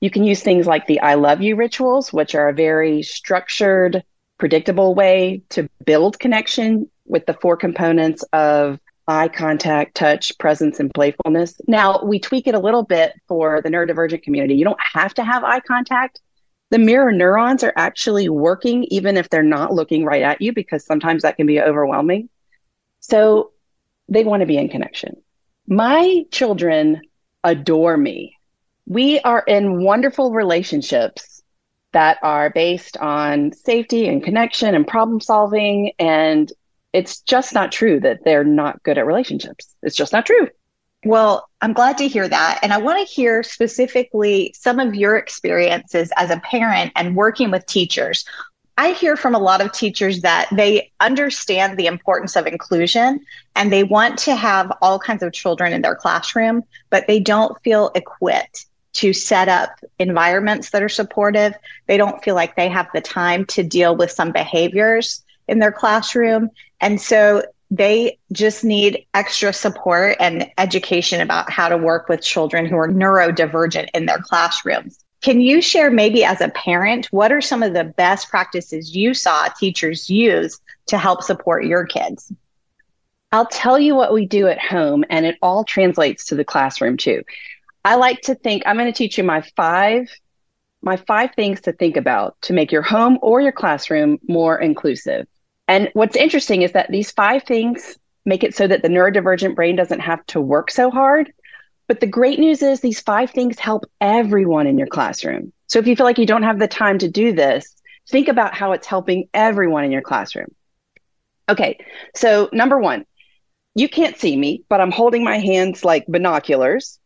You 0.00 0.10
can 0.10 0.24
use 0.24 0.42
things 0.42 0.66
like 0.66 0.86
the 0.86 1.00
I 1.00 1.14
love 1.14 1.42
you 1.42 1.56
rituals, 1.56 2.12
which 2.12 2.34
are 2.34 2.48
a 2.48 2.54
very 2.54 3.02
structured, 3.02 4.04
predictable 4.38 4.94
way 4.94 5.42
to 5.50 5.68
build 5.84 6.18
connection 6.18 6.88
with 7.06 7.26
the 7.26 7.34
four 7.34 7.56
components 7.56 8.22
of 8.32 8.78
eye 9.08 9.28
contact, 9.28 9.96
touch, 9.96 10.36
presence, 10.38 10.78
and 10.78 10.92
playfulness. 10.92 11.60
Now, 11.66 12.04
we 12.04 12.20
tweak 12.20 12.46
it 12.46 12.54
a 12.54 12.60
little 12.60 12.84
bit 12.84 13.14
for 13.26 13.62
the 13.62 13.70
neurodivergent 13.70 14.22
community. 14.22 14.54
You 14.54 14.64
don't 14.64 14.80
have 14.92 15.14
to 15.14 15.24
have 15.24 15.42
eye 15.42 15.60
contact. 15.60 16.20
The 16.70 16.78
mirror 16.78 17.10
neurons 17.10 17.64
are 17.64 17.72
actually 17.74 18.28
working 18.28 18.84
even 18.84 19.16
if 19.16 19.30
they're 19.30 19.42
not 19.42 19.72
looking 19.72 20.04
right 20.04 20.22
at 20.22 20.42
you 20.42 20.52
because 20.52 20.84
sometimes 20.84 21.22
that 21.22 21.36
can 21.36 21.46
be 21.46 21.60
overwhelming. 21.60 22.28
So 23.00 23.52
they 24.10 24.24
want 24.24 24.40
to 24.40 24.46
be 24.46 24.58
in 24.58 24.68
connection. 24.68 25.16
My 25.70 26.24
children 26.30 27.02
adore 27.44 27.98
me. 27.98 28.38
We 28.86 29.20
are 29.20 29.44
in 29.46 29.82
wonderful 29.82 30.32
relationships 30.32 31.42
that 31.92 32.16
are 32.22 32.48
based 32.48 32.96
on 32.96 33.52
safety 33.52 34.08
and 34.08 34.24
connection 34.24 34.74
and 34.74 34.86
problem 34.86 35.20
solving. 35.20 35.92
And 35.98 36.50
it's 36.94 37.20
just 37.20 37.52
not 37.52 37.70
true 37.70 38.00
that 38.00 38.24
they're 38.24 38.44
not 38.44 38.82
good 38.82 38.96
at 38.96 39.04
relationships. 39.06 39.74
It's 39.82 39.94
just 39.94 40.14
not 40.14 40.24
true. 40.24 40.48
Well, 41.04 41.46
I'm 41.60 41.74
glad 41.74 41.98
to 41.98 42.08
hear 42.08 42.26
that. 42.26 42.60
And 42.62 42.72
I 42.72 42.78
want 42.78 43.06
to 43.06 43.14
hear 43.14 43.42
specifically 43.42 44.54
some 44.56 44.80
of 44.80 44.94
your 44.94 45.16
experiences 45.16 46.10
as 46.16 46.30
a 46.30 46.40
parent 46.40 46.92
and 46.96 47.14
working 47.14 47.50
with 47.50 47.66
teachers. 47.66 48.24
I 48.78 48.92
hear 48.92 49.16
from 49.16 49.34
a 49.34 49.40
lot 49.40 49.60
of 49.60 49.72
teachers 49.72 50.20
that 50.20 50.48
they 50.52 50.92
understand 51.00 51.76
the 51.76 51.86
importance 51.86 52.36
of 52.36 52.46
inclusion 52.46 53.26
and 53.56 53.72
they 53.72 53.82
want 53.82 54.18
to 54.20 54.36
have 54.36 54.70
all 54.80 55.00
kinds 55.00 55.24
of 55.24 55.32
children 55.32 55.72
in 55.72 55.82
their 55.82 55.96
classroom, 55.96 56.62
but 56.88 57.08
they 57.08 57.18
don't 57.18 57.60
feel 57.64 57.90
equipped 57.96 58.66
to 58.92 59.12
set 59.12 59.48
up 59.48 59.80
environments 59.98 60.70
that 60.70 60.84
are 60.84 60.88
supportive. 60.88 61.54
They 61.88 61.96
don't 61.96 62.22
feel 62.22 62.36
like 62.36 62.54
they 62.54 62.68
have 62.68 62.86
the 62.94 63.00
time 63.00 63.46
to 63.46 63.64
deal 63.64 63.96
with 63.96 64.12
some 64.12 64.30
behaviors 64.30 65.24
in 65.48 65.58
their 65.58 65.72
classroom. 65.72 66.48
And 66.80 67.00
so 67.00 67.42
they 67.72 68.16
just 68.30 68.62
need 68.62 69.04
extra 69.12 69.52
support 69.52 70.16
and 70.20 70.48
education 70.56 71.20
about 71.20 71.50
how 71.50 71.68
to 71.68 71.76
work 71.76 72.08
with 72.08 72.22
children 72.22 72.64
who 72.64 72.76
are 72.76 72.88
neurodivergent 72.88 73.88
in 73.92 74.06
their 74.06 74.18
classrooms. 74.18 75.04
Can 75.20 75.40
you 75.40 75.60
share, 75.60 75.90
maybe 75.90 76.24
as 76.24 76.40
a 76.40 76.48
parent, 76.48 77.06
what 77.06 77.32
are 77.32 77.40
some 77.40 77.62
of 77.62 77.74
the 77.74 77.84
best 77.84 78.28
practices 78.28 78.94
you 78.94 79.14
saw 79.14 79.48
teachers 79.48 80.08
use 80.08 80.60
to 80.86 80.98
help 80.98 81.22
support 81.22 81.64
your 81.64 81.84
kids? 81.84 82.32
I'll 83.32 83.46
tell 83.46 83.78
you 83.78 83.94
what 83.94 84.14
we 84.14 84.26
do 84.26 84.46
at 84.46 84.60
home, 84.60 85.04
and 85.10 85.26
it 85.26 85.36
all 85.42 85.64
translates 85.64 86.26
to 86.26 86.34
the 86.34 86.44
classroom 86.44 86.96
too. 86.96 87.24
I 87.84 87.96
like 87.96 88.20
to 88.22 88.34
think 88.34 88.62
I'm 88.64 88.76
going 88.76 88.90
to 88.90 88.96
teach 88.96 89.18
you 89.18 89.24
my 89.24 89.42
five 89.56 90.08
my 90.80 90.96
five 90.96 91.30
things 91.34 91.60
to 91.62 91.72
think 91.72 91.96
about 91.96 92.40
to 92.42 92.52
make 92.52 92.70
your 92.70 92.82
home 92.82 93.18
or 93.20 93.40
your 93.40 93.52
classroom 93.52 94.18
more 94.28 94.56
inclusive. 94.58 95.26
And 95.66 95.90
what's 95.92 96.16
interesting 96.16 96.62
is 96.62 96.72
that 96.72 96.90
these 96.90 97.10
five 97.10 97.42
things 97.42 97.98
make 98.24 98.44
it 98.44 98.54
so 98.54 98.66
that 98.66 98.82
the 98.82 98.88
neurodivergent 98.88 99.56
brain 99.56 99.74
doesn't 99.74 100.00
have 100.00 100.24
to 100.26 100.40
work 100.40 100.70
so 100.70 100.90
hard. 100.90 101.32
But 101.88 102.00
the 102.00 102.06
great 102.06 102.38
news 102.38 102.62
is 102.62 102.80
these 102.80 103.00
five 103.00 103.30
things 103.30 103.58
help 103.58 103.86
everyone 104.00 104.66
in 104.66 104.78
your 104.78 104.86
classroom. 104.86 105.52
So 105.66 105.78
if 105.78 105.86
you 105.86 105.96
feel 105.96 106.06
like 106.06 106.18
you 106.18 106.26
don't 106.26 106.42
have 106.42 106.58
the 106.58 106.68
time 106.68 106.98
to 106.98 107.08
do 107.08 107.32
this, 107.32 107.74
think 108.08 108.28
about 108.28 108.54
how 108.54 108.72
it's 108.72 108.86
helping 108.86 109.28
everyone 109.34 109.84
in 109.84 109.90
your 109.90 110.02
classroom. 110.02 110.54
Okay, 111.48 111.78
so 112.14 112.50
number 112.52 112.78
one, 112.78 113.06
you 113.74 113.88
can't 113.88 114.18
see 114.18 114.36
me, 114.36 114.64
but 114.68 114.80
I'm 114.80 114.90
holding 114.90 115.24
my 115.24 115.38
hands 115.38 115.84
like 115.84 116.06
binoculars. 116.06 116.98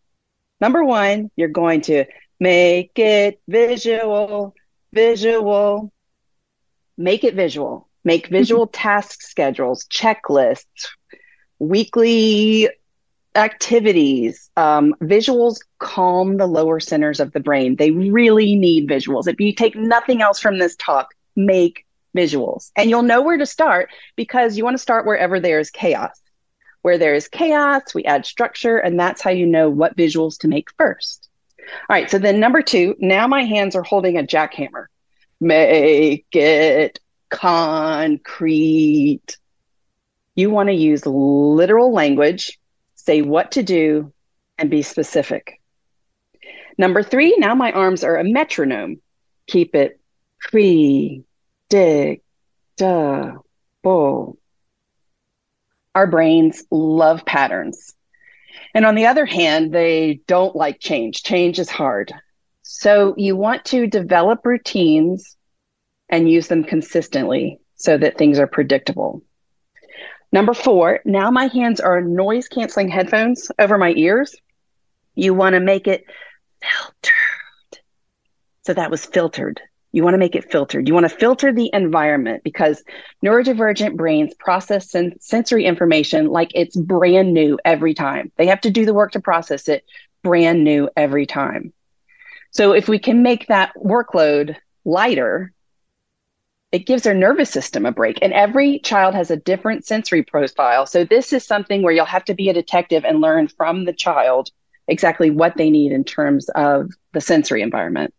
Number 0.61 0.85
one, 0.85 1.31
you're 1.37 1.49
going 1.49 1.83
to 1.83 2.05
make 2.41 2.99
it 2.99 3.41
visual, 3.47 4.55
visual, 4.93 5.93
make 6.99 7.25
it 7.25 7.35
visual. 7.35 7.89
Make 8.05 8.27
visual 8.27 8.67
mm-hmm. 8.67 8.83
task 8.83 9.23
schedules, 9.23 9.85
checklists, 9.87 10.89
weekly 11.61 12.69
activities. 13.35 14.51
Um, 14.57 14.95
visuals 15.03 15.61
calm 15.79 16.37
the 16.37 16.47
lower 16.47 16.81
centers 16.81 17.21
of 17.21 17.33
the 17.33 17.41
brain. 17.41 17.77
They 17.77 17.91
really 17.91 18.57
need 18.57 18.89
visuals. 18.89 19.27
If 19.27 19.41
you 19.41 19.55
take 19.55 19.77
nothing 19.77 20.23
else 20.23 20.41
from 20.41 20.59
this 20.59 20.77
talk, 20.77 21.15
make 21.37 21.87
visuals. 22.17 22.71
And 22.77 22.91
you'll 22.91 23.03
know 23.03 23.23
where 23.23 23.39
to 23.39 23.47
start 23.47 23.91
because 24.17 24.57
you 24.57 24.65
want 24.65 24.75
to 24.75 24.83
start 24.83 25.07
wherever 25.07 25.41
there's 25.41 25.71
chaos. 25.71 26.19
Where 26.83 26.99
there 26.99 27.15
is 27.15 27.29
chaos, 27.29 27.95
we 27.95 28.05
add 28.05 28.27
structure, 28.27 28.77
and 28.77 28.99
that's 28.99 29.23
how 29.23 29.31
you 29.31 29.47
know 29.47 29.71
what 29.71 29.97
visuals 29.97 30.39
to 30.39 30.49
make 30.49 30.69
first. 30.77 31.29
All 31.61 31.67
right, 31.89 32.11
so 32.11 32.19
then 32.19 32.41
number 32.41 32.61
two, 32.61 32.97
now 32.99 33.29
my 33.29 33.45
hands 33.45 33.77
are 33.77 33.85
holding 33.85 34.19
a 34.19 34.25
jackhammer. 34.25 34.87
Make 35.41 36.27
it 36.33 36.99
concrete. 37.31 39.39
You 40.35 40.51
want 40.51 40.71
to 40.71 40.75
use 40.75 41.07
literal 41.07 41.93
language, 41.93 42.59
say 43.05 43.23
what 43.23 43.53
to 43.53 43.63
do, 43.63 44.13
and 44.59 44.71
be 44.71 44.83
specific. 44.83 45.61
Number 46.79 47.03
three, 47.03 47.37
now 47.39 47.55
my 47.55 47.73
arms 47.73 48.05
are 48.05 48.17
a 48.17 48.25
metronome. 48.25 49.01
Keep 49.47 49.75
it 49.75 50.01
pre, 50.41 51.25
dig, 51.69 52.23
duh, 52.77 53.33
bull. 53.83 54.39
Our 55.95 56.07
brains 56.07 56.65
love 56.71 57.25
patterns. 57.27 57.95
And 58.75 58.87
on 58.87 58.95
the 58.95 59.07
other 59.07 59.27
hand, 59.27 59.73
they 59.73 60.21
don't 60.27 60.57
like 60.57 60.81
change. 60.81 61.23
Change 61.23 61.59
is 61.59 61.69
hard. 61.69 62.13
So 62.63 63.15
you 63.19 63.37
want 63.37 63.65
to 63.67 63.87
develop 63.87 64.47
routines 64.47 65.37
and 66.09 66.31
use 66.31 66.49
them 66.49 66.65
consistently 66.65 67.59
so 67.75 67.99
that 67.99 68.17
things 68.17 68.39
are 68.39 68.47
predictable. 68.47 69.23
Number 70.33 70.55
four, 70.55 71.01
now 71.05 71.31
my 71.31 71.47
hands 71.47 71.81
are 71.81 72.01
noise 72.01 72.49
canceling 72.49 72.89
headphones 72.89 73.51
over 73.59 73.79
my 73.79 73.93
ears. 73.97 74.35
You 75.15 75.35
want 75.35 75.55
to 75.55 75.61
make 75.61 75.87
it 75.87 76.05
filtered. 76.63 77.83
So 78.63 78.75
that 78.75 78.91
was 78.91 79.05
filtered. 79.05 79.61
You 79.93 80.03
want 80.03 80.15
to 80.15 80.19
make 80.19 80.35
it 80.35 80.51
filtered. 80.51 80.89
You 80.89 80.95
want 80.95 81.05
to 81.05 81.17
filter 81.17 81.53
the 81.53 81.71
environment 81.73 82.43
because 82.45 82.83
neurodivergent 83.25 83.97
brains 83.97 84.35
process 84.39 84.91
sen- 84.91 85.15
sensory 85.21 85.65
information 85.65 86.27
like 86.29 86.51
it's 86.55 86.77
brand 86.77 87.33
new 87.33 87.59
every 87.65 87.95
time. 87.95 88.33
They 88.37 88.47
have 88.47 88.61
to 88.63 88.71
do 88.71 88.85
the 88.87 88.95
work 88.95 89.13
to 89.13 89.21
process 89.21 89.69
it 89.69 89.85
brand 90.23 90.65
new 90.65 90.89
every 90.97 91.27
time. 91.27 91.73
So 92.51 92.73
if 92.73 92.89
we 92.89 92.99
can 92.99 93.23
make 93.23 93.47
that 93.49 93.73
workload 93.77 94.57
lighter, 94.85 95.53
it 96.73 96.87
gives 96.87 97.03
their 97.03 97.15
nervous 97.15 97.51
system 97.51 97.85
a 97.85 97.93
break. 97.93 98.19
And 98.23 98.33
every 98.33 98.79
child 98.81 99.15
has 99.15 99.31
a 99.31 99.37
different 99.37 99.87
sensory 99.87 100.23
profile. 100.23 100.87
So 100.87 101.05
this 101.05 101.33
is 101.33 101.45
something 101.45 101.83
where 101.83 101.93
you'll 101.93 102.07
have 102.07 102.25
to 102.25 102.35
be 102.35 102.49
a 102.49 102.55
detective 102.55 103.05
and 103.05 103.21
learn 103.21 103.49
from 103.49 103.85
the 103.85 103.93
child 103.93 104.51
exactly 104.89 105.31
what 105.31 105.57
they 105.57 105.71
need 105.71 105.93
in 105.93 106.03
terms 106.03 106.49
of 106.51 106.91
the 107.13 107.21
sensory 107.21 107.61
environment. 107.63 108.15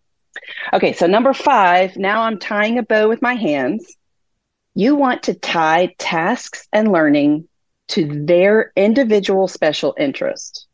Okay, 0.72 0.94
so 0.94 1.08
number 1.08 1.34
five, 1.34 1.98
now 1.98 2.24
I'm 2.24 2.40
tying 2.40 2.78
a 2.78 2.84
bow 2.84 3.10
with 3.10 3.22
my 3.22 3.34
hands. 3.34 3.96
You 4.76 4.96
want 4.96 5.24
to 5.24 5.34
tie 5.34 5.94
tasks 5.98 6.68
and 6.72 6.92
learning 6.92 7.48
to 7.90 8.26
their 8.26 8.72
individual 8.76 9.48
special 9.48 9.96
interest 10.00 10.68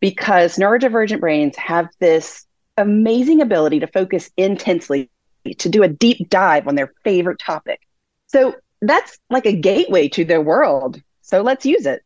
because 0.00 0.56
neurodivergent 0.56 1.20
brains 1.20 1.56
have 1.56 1.88
this 2.00 2.46
amazing 2.76 3.40
ability 3.40 3.80
to 3.80 3.86
focus 3.86 4.30
intensely 4.36 5.10
to 5.58 5.68
do 5.68 5.82
a 5.82 5.88
deep 5.88 6.28
dive 6.30 6.66
on 6.68 6.74
their 6.74 6.92
favorite 7.04 7.38
topic. 7.38 7.80
So 8.26 8.54
that's 8.80 9.18
like 9.30 9.46
a 9.46 9.52
gateway 9.52 10.08
to 10.10 10.24
their 10.24 10.40
world. 10.40 11.00
So 11.22 11.42
let's 11.42 11.66
use 11.66 11.86
it. 11.86 12.02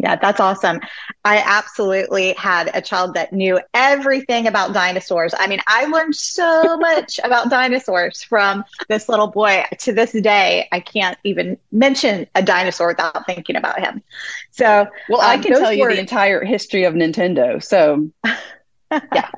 Yeah, 0.00 0.14
that's 0.14 0.38
awesome. 0.38 0.80
I 1.24 1.42
absolutely 1.44 2.32
had 2.34 2.70
a 2.72 2.80
child 2.80 3.14
that 3.14 3.32
knew 3.32 3.58
everything 3.74 4.46
about 4.46 4.72
dinosaurs. 4.72 5.34
I 5.36 5.48
mean, 5.48 5.58
I 5.66 5.86
learned 5.86 6.14
so 6.14 6.76
much 6.80 7.18
about 7.24 7.50
dinosaurs 7.50 8.22
from 8.22 8.64
this 8.88 9.08
little 9.08 9.26
boy. 9.26 9.64
To 9.80 9.92
this 9.92 10.12
day, 10.12 10.68
I 10.70 10.78
can't 10.78 11.18
even 11.24 11.58
mention 11.72 12.28
a 12.36 12.42
dinosaur 12.42 12.86
without 12.86 13.26
thinking 13.26 13.56
about 13.56 13.80
him. 13.80 14.00
So, 14.52 14.86
well, 15.08 15.20
um, 15.20 15.30
I 15.30 15.38
can 15.38 15.58
tell 15.58 15.72
you 15.72 15.82
were... 15.82 15.92
the 15.92 15.98
entire 15.98 16.44
history 16.44 16.84
of 16.84 16.94
Nintendo. 16.94 17.60
So, 17.60 18.08
yeah 18.92 19.30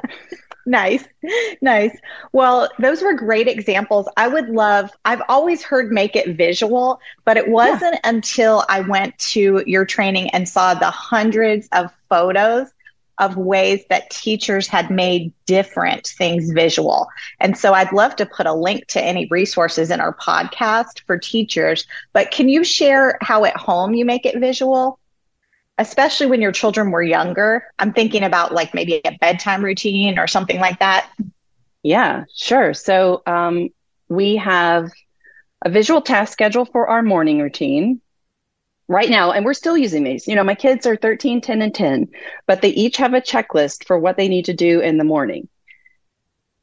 nice. 0.71 1.05
Nice. 1.63 1.95
Well, 2.33 2.71
those 2.79 3.03
were 3.03 3.13
great 3.13 3.47
examples. 3.47 4.09
I 4.17 4.29
would 4.29 4.49
love, 4.49 4.91
I've 5.05 5.21
always 5.29 5.63
heard 5.63 5.93
make 5.93 6.17
it 6.17 6.35
visual, 6.37 7.01
but 7.27 7.37
it 7.37 7.49
wasn't 7.49 7.95
yeah. 8.03 8.09
until 8.09 8.65
I 8.71 8.81
went 8.81 9.19
to 9.19 9.63
your 9.67 9.85
training 9.85 10.31
and 10.31 10.49
saw 10.49 10.73
the 10.73 10.91
hundreds 10.91 11.69
of 11.73 11.93
photos 12.09 12.73
of 13.19 13.37
ways 13.37 13.85
that 13.91 14.09
teachers 14.09 14.67
had 14.67 14.91
made 14.91 15.33
different 15.45 16.07
things 16.07 16.51
visual. 16.51 17.07
And 17.39 17.57
so 17.57 17.75
I'd 17.75 17.93
love 17.93 18.17
to 18.17 18.27
put 18.27 18.47
a 18.47 18.55
link 18.55 18.87
to 18.89 19.05
any 19.05 19.27
resources 19.31 19.91
in 19.91 20.01
our 20.01 20.15
podcast 20.15 21.03
for 21.07 21.19
teachers. 21.19 21.87
But 22.15 22.31
can 22.31 22.49
you 22.49 22.65
share 22.65 23.19
how 23.21 23.45
at 23.45 23.57
home 23.59 23.93
you 23.93 24.07
make 24.07 24.25
it 24.25 24.41
visual? 24.41 24.99
Especially 25.81 26.27
when 26.27 26.43
your 26.43 26.53
children 26.53 26.91
were 26.91 27.03
younger. 27.03 27.65
I'm 27.79 27.95
thinking 27.95 28.23
about 28.23 28.53
like 28.53 28.75
maybe 28.75 29.01
a 29.03 29.17
bedtime 29.19 29.65
routine 29.65 30.19
or 30.19 30.27
something 30.27 30.61
like 30.61 30.79
that. 30.81 31.11
Yeah, 31.83 32.25
sure. 32.37 32.75
So 32.75 33.23
um, 33.27 33.71
we 34.09 34.37
have 34.37 34.91
a 35.65 35.71
visual 35.71 36.03
task 36.03 36.35
schedule 36.35 36.67
for 36.67 36.89
our 36.89 37.03
morning 37.03 37.41
routine 37.41 38.03
right 38.89 39.09
now, 39.09 39.33
and 39.33 39.47
we're 39.47 39.55
still 39.55 39.79
using 39.79 40.05
these. 40.05 40.29
You 40.29 40.37
know, 40.37 40.45
my 40.45 40.55
kids 40.55 40.85
are 40.85 40.97
13, 40.97 41.41
10, 41.41 41.63
and 41.63 41.75
10, 41.75 42.09
but 42.47 42.61
they 42.61 42.69
each 42.69 42.99
have 42.99 43.15
a 43.15 43.23
checklist 43.23 43.87
for 43.87 43.99
what 43.99 44.19
they 44.19 44.29
need 44.29 44.45
to 44.45 44.53
do 44.53 44.81
in 44.81 44.99
the 44.99 45.05
morning. 45.05 45.49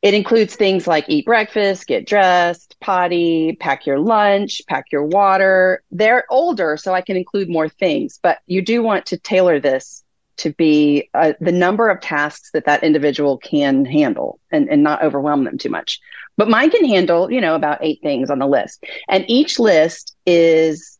It 0.03 0.13
includes 0.13 0.55
things 0.55 0.85
like 0.85 1.05
eat 1.07 1.25
breakfast, 1.25 1.87
get 1.87 2.05
dressed, 2.05 2.66
potty, 2.79 3.57
pack 3.59 3.85
your 3.85 3.99
lunch, 3.99 4.61
pack 4.67 4.91
your 4.91 5.03
water. 5.03 5.83
They're 5.91 6.25
older, 6.29 6.77
so 6.77 6.93
I 6.93 7.01
can 7.01 7.17
include 7.17 7.49
more 7.49 7.69
things, 7.69 8.19
but 8.21 8.39
you 8.45 8.61
do 8.61 8.81
want 8.83 9.07
to 9.07 9.17
tailor 9.17 9.59
this 9.59 10.03
to 10.37 10.51
be 10.53 11.09
uh, 11.13 11.33
the 11.41 11.51
number 11.51 11.89
of 11.89 11.99
tasks 11.99 12.51
that 12.51 12.65
that 12.65 12.83
individual 12.83 13.37
can 13.37 13.85
handle 13.85 14.39
and, 14.51 14.69
and 14.69 14.83
not 14.83 15.03
overwhelm 15.03 15.43
them 15.43 15.57
too 15.57 15.69
much. 15.69 15.99
But 16.37 16.49
mine 16.49 16.69
can 16.69 16.85
handle, 16.85 17.31
you 17.31 17.41
know, 17.41 17.55
about 17.55 17.79
eight 17.81 17.99
things 18.03 18.29
on 18.29 18.39
the 18.39 18.47
list. 18.47 18.83
And 19.09 19.25
each 19.27 19.57
list 19.57 20.15
is 20.25 20.99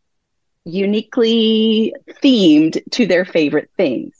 uniquely 0.66 1.94
themed 2.24 2.82
to 2.92 3.06
their 3.06 3.24
favorite 3.24 3.70
things. 3.78 4.16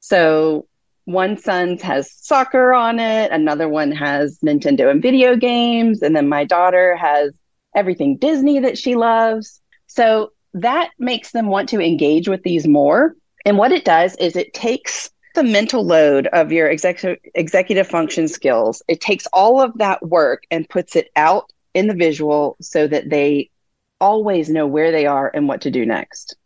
So 0.00 0.67
one 1.08 1.38
son's 1.38 1.80
has 1.80 2.12
soccer 2.12 2.74
on 2.74 3.00
it, 3.00 3.32
another 3.32 3.66
one 3.66 3.90
has 3.92 4.38
Nintendo 4.44 4.90
and 4.90 5.00
video 5.00 5.36
games, 5.36 6.02
and 6.02 6.14
then 6.14 6.28
my 6.28 6.44
daughter 6.44 6.96
has 6.96 7.32
everything 7.74 8.18
Disney 8.18 8.60
that 8.60 8.76
she 8.76 8.94
loves. 8.94 9.58
So 9.86 10.32
that 10.52 10.90
makes 10.98 11.32
them 11.32 11.46
want 11.46 11.70
to 11.70 11.80
engage 11.80 12.28
with 12.28 12.42
these 12.42 12.68
more. 12.68 13.16
And 13.46 13.56
what 13.56 13.72
it 13.72 13.86
does 13.86 14.16
is 14.16 14.36
it 14.36 14.52
takes 14.52 15.08
the 15.34 15.42
mental 15.42 15.82
load 15.82 16.26
of 16.26 16.52
your 16.52 16.68
executive 16.68 17.18
executive 17.34 17.86
function 17.86 18.28
skills. 18.28 18.82
It 18.86 19.00
takes 19.00 19.26
all 19.32 19.62
of 19.62 19.78
that 19.78 20.06
work 20.06 20.42
and 20.50 20.68
puts 20.68 20.94
it 20.94 21.08
out 21.16 21.50
in 21.72 21.86
the 21.86 21.94
visual 21.94 22.58
so 22.60 22.86
that 22.86 23.08
they 23.08 23.48
always 23.98 24.50
know 24.50 24.66
where 24.66 24.92
they 24.92 25.06
are 25.06 25.30
and 25.32 25.48
what 25.48 25.62
to 25.62 25.70
do 25.70 25.86
next. 25.86 26.36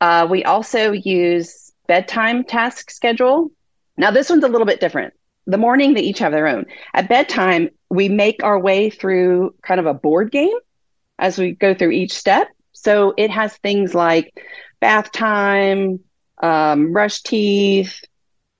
Uh, 0.00 0.28
we 0.30 0.44
also 0.44 0.92
use 0.92 1.72
bedtime 1.88 2.44
task 2.44 2.92
schedule. 2.92 3.50
Now, 3.98 4.10
this 4.10 4.30
one's 4.30 4.44
a 4.44 4.48
little 4.48 4.66
bit 4.66 4.80
different. 4.80 5.12
The 5.46 5.58
morning, 5.58 5.94
they 5.94 6.02
each 6.02 6.20
have 6.20 6.32
their 6.32 6.46
own. 6.46 6.66
At 6.94 7.08
bedtime, 7.08 7.70
we 7.90 8.08
make 8.08 8.42
our 8.42 8.58
way 8.58 8.90
through 8.90 9.54
kind 9.62 9.80
of 9.80 9.86
a 9.86 9.94
board 9.94 10.30
game 10.30 10.56
as 11.18 11.36
we 11.36 11.52
go 11.52 11.74
through 11.74 11.90
each 11.90 12.12
step. 12.12 12.48
So 12.72 13.12
it 13.16 13.30
has 13.30 13.56
things 13.56 13.94
like 13.94 14.32
bath 14.80 15.10
time, 15.10 16.00
um, 16.42 16.92
brush 16.92 17.22
teeth, 17.22 18.00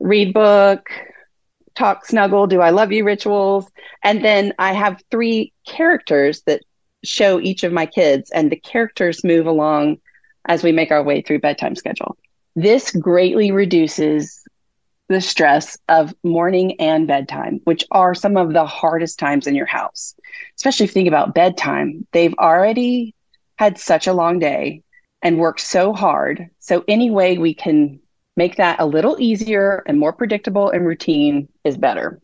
read 0.01 0.35
book, 0.35 0.91
talk, 1.77 2.05
snuggle, 2.05 2.47
do 2.47 2.61
I 2.61 2.71
love 2.71 2.91
you 2.91 3.05
rituals. 3.05 3.71
And 4.03 4.25
then 4.25 4.53
I 4.59 4.73
have 4.73 5.03
three 5.11 5.53
characters 5.67 6.43
that 6.47 6.63
show 7.05 7.41
each 7.41 7.63
of 7.63 7.73
my 7.73 7.87
kids, 7.87 8.31
and 8.33 8.51
the 8.51 8.57
characters 8.57 9.23
move 9.23 9.47
along 9.47 9.99
as 10.47 10.65
we 10.65 10.73
make 10.73 10.91
our 10.91 11.03
way 11.03 11.23
through 11.23 11.41
bedtime 11.41 11.77
schedule. 11.77 12.17
This 12.57 12.91
greatly 12.91 13.53
reduces 13.53 14.43
the 15.09 15.21
stress 15.21 15.79
of 15.89 16.15
morning 16.23 16.81
and 16.81 17.07
bedtime, 17.07 17.61
which 17.65 17.85
are 17.91 18.15
some 18.15 18.37
of 18.37 18.53
the 18.53 18.67
hardest 18.67 19.19
times 19.19 19.47
in 19.47 19.55
your 19.55 19.67
house. 19.67 20.15
Especially 20.57 20.85
if 20.85 20.91
you 20.91 20.95
think 20.95 21.09
about 21.09 21.35
bedtime, 21.35 22.07
they've 22.13 22.35
already 22.39 23.15
had 23.57 23.79
such 23.79 24.07
a 24.07 24.13
long 24.13 24.39
day 24.39 24.83
and 25.23 25.39
worked 25.39 25.61
so 25.61 25.93
hard. 25.93 26.51
So, 26.59 26.85
any 26.87 27.11
way 27.11 27.39
we 27.39 27.55
can 27.55 28.01
make 28.37 28.57
that 28.57 28.81
a 28.81 28.87
little 28.87 29.17
easier 29.19 29.83
and 29.87 29.99
more 29.99 30.13
predictable 30.13 30.71
and 30.71 30.87
routine 30.87 31.49
is 31.65 31.77
better. 31.77 32.21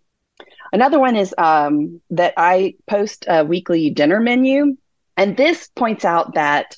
Another 0.72 0.98
one 1.00 1.16
is 1.16 1.34
um, 1.38 2.00
that 2.10 2.34
I 2.36 2.74
post 2.86 3.26
a 3.28 3.44
weekly 3.44 3.90
dinner 3.90 4.20
menu. 4.20 4.76
And 5.16 5.36
this 5.36 5.68
points 5.68 6.04
out 6.04 6.34
that 6.34 6.76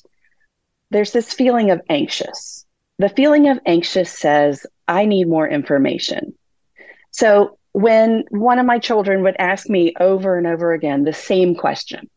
there's 0.91 1.11
this 1.11 1.33
feeling 1.33 1.71
of 1.71 1.81
anxious. 1.89 2.65
The 2.99 3.09
feeling 3.09 3.49
of 3.49 3.59
anxious 3.65 4.11
says, 4.11 4.65
I 4.87 5.05
need 5.05 5.27
more 5.27 5.47
information. 5.47 6.35
So 7.11 7.57
when 7.73 8.23
one 8.29 8.59
of 8.59 8.65
my 8.65 8.79
children 8.79 9.23
would 9.23 9.35
ask 9.37 9.69
me 9.69 9.93
over 9.99 10.37
and 10.37 10.47
over 10.47 10.73
again 10.73 11.03
the 11.03 11.13
same 11.13 11.55
question, 11.55 12.09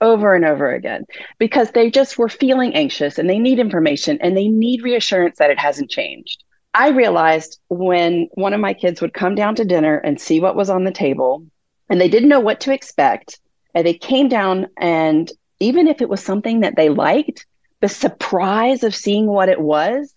over 0.00 0.34
and 0.34 0.44
over 0.44 0.72
again, 0.72 1.04
because 1.38 1.70
they 1.70 1.90
just 1.90 2.18
were 2.18 2.28
feeling 2.28 2.74
anxious 2.74 3.18
and 3.18 3.28
they 3.28 3.38
need 3.38 3.58
information 3.58 4.18
and 4.20 4.36
they 4.36 4.48
need 4.48 4.82
reassurance 4.82 5.38
that 5.38 5.50
it 5.50 5.58
hasn't 5.58 5.90
changed. 5.90 6.42
I 6.72 6.88
realized 6.88 7.60
when 7.68 8.28
one 8.34 8.52
of 8.52 8.60
my 8.60 8.74
kids 8.74 9.00
would 9.00 9.14
come 9.14 9.34
down 9.34 9.54
to 9.56 9.64
dinner 9.64 9.96
and 9.98 10.20
see 10.20 10.40
what 10.40 10.56
was 10.56 10.70
on 10.70 10.84
the 10.84 10.90
table 10.90 11.46
and 11.88 12.00
they 12.00 12.08
didn't 12.08 12.30
know 12.30 12.40
what 12.40 12.60
to 12.60 12.72
expect, 12.72 13.38
and 13.74 13.86
they 13.86 13.94
came 13.94 14.28
down 14.28 14.68
and 14.78 15.30
even 15.60 15.86
if 15.86 16.00
it 16.00 16.08
was 16.08 16.22
something 16.22 16.60
that 16.60 16.76
they 16.76 16.88
liked, 16.88 17.46
the 17.80 17.88
surprise 17.88 18.82
of 18.82 18.94
seeing 18.94 19.26
what 19.26 19.48
it 19.48 19.60
was 19.60 20.13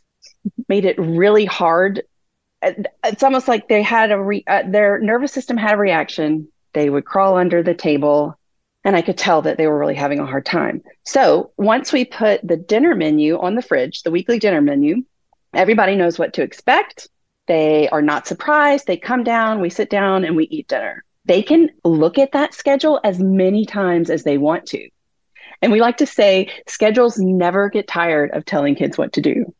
made 0.68 0.86
it 0.86 1.00
really 1.00 1.46
hard. 1.46 2.04
It's 2.62 3.24
almost 3.24 3.48
like 3.48 3.68
they 3.68 3.82
had 3.82 4.12
a 4.12 4.22
re- 4.22 4.44
uh, 4.48 4.64
their 4.68 5.00
nervous 5.00 5.32
system 5.32 5.58
had 5.58 5.76
a 5.76 5.78
reaction. 5.78 6.48
They 6.74 6.90
would 6.90 7.06
crawl 7.06 7.38
under 7.38 7.64
the 7.64 7.74
table, 7.74 8.38
and 8.84 8.96
I 8.96 9.02
could 9.02 9.18
tell 9.18 9.44
that 9.44 9.58
they 9.58 9.68
were 9.68 9.78
really 9.78 9.96
having 9.96 10.20
a 10.20 10.26
hard 10.26 10.46
time. 10.46 10.82
So 11.06 11.52
once 11.58 11.94
we 11.94 12.06
put 12.06 12.46
the 12.46 12.58
dinner 12.58 12.96
menu 12.96 13.40
on 13.40 13.56
the 13.56 13.62
fridge, 13.62 14.04
the 14.04 14.12
weekly 14.12 14.40
dinner 14.40 14.62
menu, 14.62 15.04
everybody 15.54 15.96
knows 15.96 16.20
what 16.20 16.34
to 16.34 16.44
expect. 16.44 17.08
They 17.48 17.88
are 17.90 18.02
not 18.02 18.28
surprised. 18.28 18.88
They 18.88 18.98
come 18.98 19.24
down, 19.24 19.62
we 19.62 19.70
sit 19.70 19.90
down, 19.90 20.26
and 20.26 20.36
we 20.36 20.46
eat 20.46 20.68
dinner. 20.68 21.04
They 21.26 21.44
can 21.44 21.70
look 21.84 22.18
at 22.18 22.32
that 22.32 22.54
schedule 22.54 23.00
as 23.04 23.20
many 23.20 23.66
times 23.66 24.10
as 24.10 24.24
they 24.24 24.38
want 24.38 24.66
to. 24.68 24.90
And 25.62 25.72
we 25.72 25.82
like 25.82 25.98
to 25.98 26.06
say 26.06 26.50
schedules 26.68 27.18
never 27.18 27.70
get 27.70 27.88
tired 27.88 28.32
of 28.32 28.46
telling 28.46 28.76
kids 28.76 28.98
what 28.98 29.14
to 29.14 29.22
do. 29.22 29.54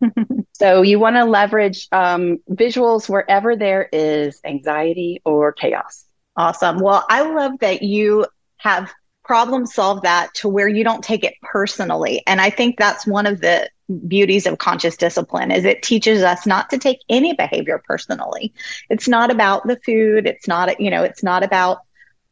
so 0.52 0.82
you 0.82 0.98
want 0.98 1.16
to 1.16 1.24
leverage 1.24 1.88
um, 1.92 2.38
visuals 2.50 3.08
wherever 3.08 3.56
there 3.56 3.88
is 3.92 4.40
anxiety 4.44 5.20
or 5.24 5.52
chaos. 5.52 6.04
Awesome. 6.36 6.78
Well, 6.78 7.04
I 7.08 7.22
love 7.22 7.58
that 7.60 7.82
you 7.82 8.26
have 8.58 8.92
problem 9.24 9.66
solved 9.66 10.04
that 10.04 10.32
to 10.34 10.48
where 10.48 10.68
you 10.68 10.82
don't 10.82 11.04
take 11.04 11.22
it 11.22 11.34
personally. 11.42 12.22
And 12.26 12.40
I 12.40 12.48
think 12.50 12.78
that's 12.78 13.06
one 13.06 13.26
of 13.26 13.40
the 13.40 13.68
beauties 14.06 14.46
of 14.46 14.58
conscious 14.58 14.96
discipline 14.96 15.50
is 15.50 15.64
it 15.64 15.82
teaches 15.82 16.22
us 16.22 16.46
not 16.46 16.70
to 16.70 16.78
take 16.78 17.00
any 17.08 17.34
behavior 17.34 17.82
personally. 17.86 18.54
It's 18.88 19.06
not 19.06 19.30
about 19.30 19.66
the 19.66 19.78
food. 19.84 20.26
It's 20.26 20.48
not, 20.48 20.80
you 20.80 20.90
know, 20.90 21.04
it's 21.04 21.22
not 21.22 21.42
about 21.42 21.78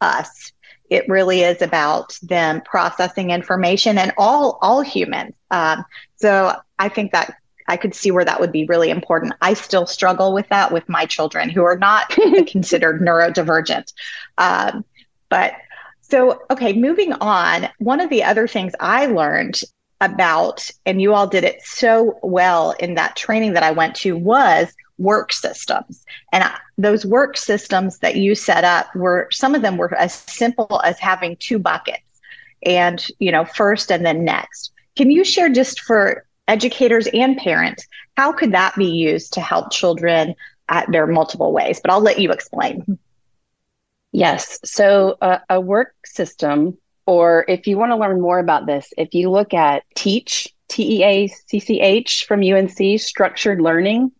us. 0.00 0.52
It 0.88 1.08
really 1.08 1.42
is 1.42 1.60
about 1.62 2.18
them 2.22 2.62
processing 2.62 3.30
information 3.30 3.98
and 3.98 4.12
all, 4.16 4.58
all 4.62 4.80
humans. 4.80 5.34
Um, 5.50 5.84
so 6.16 6.54
I 6.78 6.88
think 6.88 7.12
that 7.12 7.34
I 7.68 7.76
could 7.76 7.94
see 7.94 8.10
where 8.10 8.24
that 8.24 8.40
would 8.40 8.52
be 8.52 8.66
really 8.66 8.90
important. 8.90 9.34
I 9.40 9.54
still 9.54 9.86
struggle 9.86 10.32
with 10.32 10.48
that 10.48 10.72
with 10.72 10.88
my 10.88 11.06
children 11.06 11.50
who 11.50 11.64
are 11.64 11.78
not 11.78 12.08
considered 12.46 13.00
neurodivergent. 13.00 13.92
Um, 14.38 14.84
but 15.28 15.54
so, 16.02 16.42
okay, 16.50 16.72
moving 16.72 17.12
on. 17.14 17.68
One 17.78 18.00
of 18.00 18.10
the 18.10 18.22
other 18.22 18.46
things 18.46 18.72
I 18.78 19.06
learned 19.06 19.60
about, 20.00 20.70
and 20.84 21.00
you 21.00 21.14
all 21.14 21.26
did 21.26 21.42
it 21.42 21.62
so 21.62 22.18
well 22.22 22.72
in 22.72 22.94
that 22.94 23.16
training 23.16 23.54
that 23.54 23.62
I 23.62 23.72
went 23.72 23.96
to, 23.96 24.16
was 24.16 24.72
work 24.98 25.32
systems. 25.32 26.04
And 26.32 26.44
I, 26.44 26.56
those 26.78 27.04
work 27.04 27.36
systems 27.36 27.98
that 27.98 28.16
you 28.16 28.34
set 28.34 28.64
up 28.64 28.94
were, 28.94 29.28
some 29.30 29.54
of 29.54 29.62
them 29.62 29.76
were 29.76 29.92
as 29.94 30.14
simple 30.14 30.80
as 30.84 30.98
having 30.98 31.36
two 31.36 31.58
buckets 31.58 32.02
and, 32.64 33.04
you 33.18 33.32
know, 33.32 33.44
first 33.44 33.90
and 33.90 34.04
then 34.04 34.24
next. 34.24 34.72
Can 34.96 35.10
you 35.10 35.24
share 35.24 35.48
just 35.48 35.80
for 35.80 36.25
educators 36.48 37.06
and 37.12 37.36
parents, 37.36 37.86
how 38.16 38.32
could 38.32 38.52
that 38.52 38.74
be 38.76 38.86
used 38.86 39.34
to 39.34 39.40
help 39.40 39.70
children 39.70 40.34
at 40.68 40.90
their 40.90 41.06
multiple 41.06 41.52
ways? 41.52 41.80
But 41.80 41.90
I'll 41.90 42.00
let 42.00 42.18
you 42.18 42.30
explain. 42.32 42.98
Yes. 44.12 44.58
So 44.64 45.16
uh, 45.20 45.38
a 45.50 45.60
work 45.60 45.94
system, 46.04 46.78
or 47.06 47.44
if 47.48 47.66
you 47.66 47.76
want 47.76 47.92
to 47.92 47.96
learn 47.96 48.20
more 48.20 48.38
about 48.38 48.66
this, 48.66 48.92
if 48.96 49.14
you 49.14 49.30
look 49.30 49.54
at 49.54 49.84
TEACCH, 49.94 50.52
T 50.68 50.98
E 50.98 51.04
A 51.04 51.26
C 51.28 51.60
C 51.60 51.80
H 51.80 52.24
from 52.26 52.42
UNC, 52.42 52.98
structured 52.98 53.60
learning, 53.60 54.10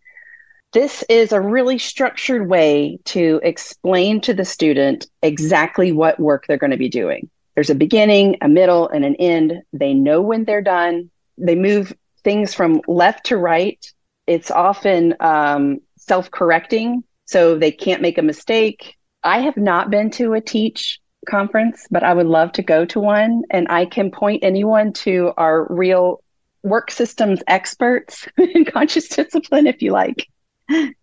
this 0.73 1.03
is 1.09 1.33
a 1.33 1.41
really 1.41 1.79
structured 1.79 2.49
way 2.49 2.99
to 3.07 3.41
explain 3.43 4.21
to 4.21 4.35
the 4.35 4.45
student 4.45 5.07
exactly 5.23 5.91
what 5.91 6.21
work 6.21 6.47
they're 6.47 6.59
going 6.59 6.71
to 6.73 6.77
be 6.77 6.89
doing. 6.89 7.31
There's 7.55 7.71
a 7.71 7.75
beginning, 7.75 8.37
a 8.43 8.49
middle, 8.49 8.89
and 8.89 9.05
an 9.05 9.17
end. 9.17 9.63
They 9.73 9.95
know 9.95 10.21
when 10.21 10.45
they're 10.45 10.61
done. 10.63 11.11
They 11.39 11.55
move 11.55 11.95
things 12.27 12.53
from 12.53 12.81
left 12.89 13.27
to 13.27 13.37
right. 13.37 13.79
It's 14.27 14.51
often 14.51 15.15
um, 15.21 15.79
self 15.97 16.29
correcting, 16.29 17.05
so 17.25 17.57
they 17.57 17.71
can't 17.71 18.03
make 18.03 18.19
a 18.19 18.23
mistake. 18.23 18.97
I 19.23 19.43
have 19.43 19.57
not 19.57 19.91
been 19.91 20.11
to 20.19 20.35
a 20.35 20.41
TEACCH 20.41 20.99
conference, 21.29 21.87
but 21.89 22.03
I 22.03 22.13
would 22.13 22.27
love 22.27 22.51
to 22.53 22.63
go 22.63 22.85
to 22.87 22.99
one. 22.99 23.43
And 23.51 23.69
I 23.71 23.87
can 23.87 24.11
point 24.11 24.43
anyone 24.43 24.93
to 25.05 25.35
our 25.37 25.73
real 25.73 26.21
work 26.65 26.91
systems 26.91 27.43
experts 27.47 28.27
in 28.39 28.65
conscious 28.65 29.07
discipline 29.07 29.69
if 29.69 29.81
you 29.81 29.93
like. 29.93 30.27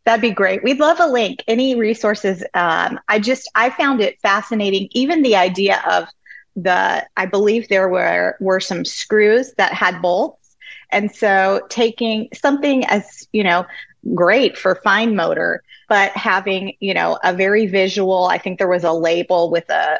That'd 0.03 0.21
be 0.21 0.31
great. 0.31 0.61
We'd 0.61 0.81
love 0.81 0.99
a 0.99 1.07
link, 1.07 1.41
any 1.47 1.75
resources. 1.75 2.43
Um, 2.53 2.99
I 3.07 3.19
just, 3.19 3.49
I 3.55 3.69
found 3.69 4.01
it 4.01 4.19
fascinating. 4.19 4.89
Even 4.91 5.21
the 5.21 5.37
idea 5.37 5.81
of 5.89 6.09
the, 6.57 7.07
I 7.15 7.27
believe 7.27 7.69
there 7.69 7.87
were, 7.87 8.35
were 8.41 8.59
some 8.59 8.83
screws 8.83 9.53
that 9.53 9.71
had 9.71 10.01
bolts 10.01 10.42
and 10.93 11.13
so 11.13 11.65
taking 11.69 12.29
something 12.33 12.85
as, 12.85 13.27
you 13.31 13.43
know, 13.43 13.65
great 14.13 14.57
for 14.57 14.75
fine 14.75 15.15
motor, 15.15 15.63
but 15.89 16.11
having, 16.11 16.75
you 16.79 16.93
know, 16.93 17.19
a 17.23 17.33
very 17.33 17.65
visual, 17.65 18.25
I 18.25 18.37
think 18.37 18.57
there 18.57 18.67
was 18.67 18.83
a 18.83 18.91
label 18.91 19.49
with 19.49 19.69
a, 19.69 19.99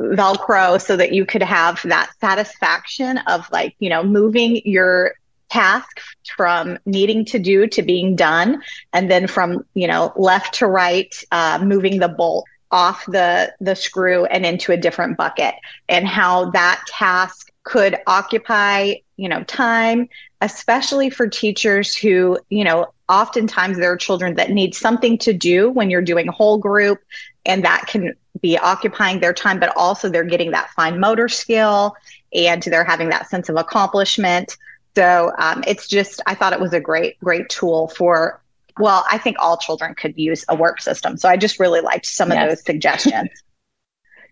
Velcro 0.00 0.80
so 0.80 0.96
that 0.96 1.12
you 1.12 1.24
could 1.24 1.42
have 1.42 1.80
that 1.84 2.10
satisfaction 2.20 3.18
of 3.18 3.50
like, 3.50 3.74
you 3.78 3.88
know, 3.90 4.02
moving 4.02 4.60
your 4.64 5.14
task 5.50 6.00
from 6.36 6.78
needing 6.84 7.24
to 7.24 7.38
do 7.38 7.66
to 7.68 7.82
being 7.82 8.16
done 8.16 8.62
and 8.92 9.10
then 9.10 9.26
from 9.28 9.64
you 9.74 9.86
know 9.86 10.12
left 10.16 10.54
to 10.54 10.66
right 10.66 11.22
uh, 11.30 11.60
moving 11.62 12.00
the 12.00 12.08
bolt 12.08 12.44
off 12.72 13.06
the 13.06 13.54
the 13.60 13.76
screw 13.76 14.24
and 14.24 14.44
into 14.44 14.72
a 14.72 14.76
different 14.76 15.16
bucket 15.16 15.54
and 15.88 16.08
how 16.08 16.50
that 16.50 16.82
task 16.88 17.52
could 17.62 17.96
occupy 18.06 18.94
you 19.16 19.28
know 19.28 19.42
time 19.44 20.08
especially 20.40 21.10
for 21.10 21.26
teachers 21.26 21.94
who 21.94 22.38
you 22.48 22.64
know 22.64 22.92
oftentimes 23.08 23.78
there 23.78 23.92
are 23.92 23.96
children 23.96 24.34
that 24.34 24.50
need 24.50 24.74
something 24.74 25.18
to 25.18 25.32
do 25.32 25.70
when 25.70 25.90
you're 25.90 26.02
doing 26.02 26.28
a 26.28 26.32
whole 26.32 26.58
group 26.58 27.00
and 27.46 27.64
that 27.64 27.86
can 27.86 28.14
be 28.40 28.58
occupying 28.58 29.20
their 29.20 29.34
time 29.34 29.60
but 29.60 29.72
also 29.76 30.08
they're 30.08 30.24
getting 30.24 30.52
that 30.52 30.70
fine 30.70 30.98
motor 30.98 31.28
skill 31.28 31.94
and 32.32 32.62
they're 32.62 32.84
having 32.84 33.10
that 33.10 33.30
sense 33.30 33.48
of 33.48 33.56
accomplishment. 33.56 34.56
So 34.96 35.32
um, 35.38 35.62
it's 35.66 35.88
just 35.88 36.20
i 36.26 36.34
thought 36.34 36.52
it 36.52 36.60
was 36.60 36.72
a 36.72 36.80
great 36.80 37.18
great 37.20 37.48
tool 37.48 37.88
for 37.88 38.40
well 38.78 39.04
i 39.10 39.18
think 39.18 39.36
all 39.38 39.56
children 39.56 39.94
could 39.94 40.16
use 40.16 40.44
a 40.48 40.54
work 40.54 40.80
system. 40.80 41.16
So 41.16 41.28
i 41.28 41.36
just 41.36 41.60
really 41.60 41.80
liked 41.80 42.06
some 42.06 42.30
yes. 42.30 42.42
of 42.42 42.48
those 42.48 42.64
suggestions 42.64 43.30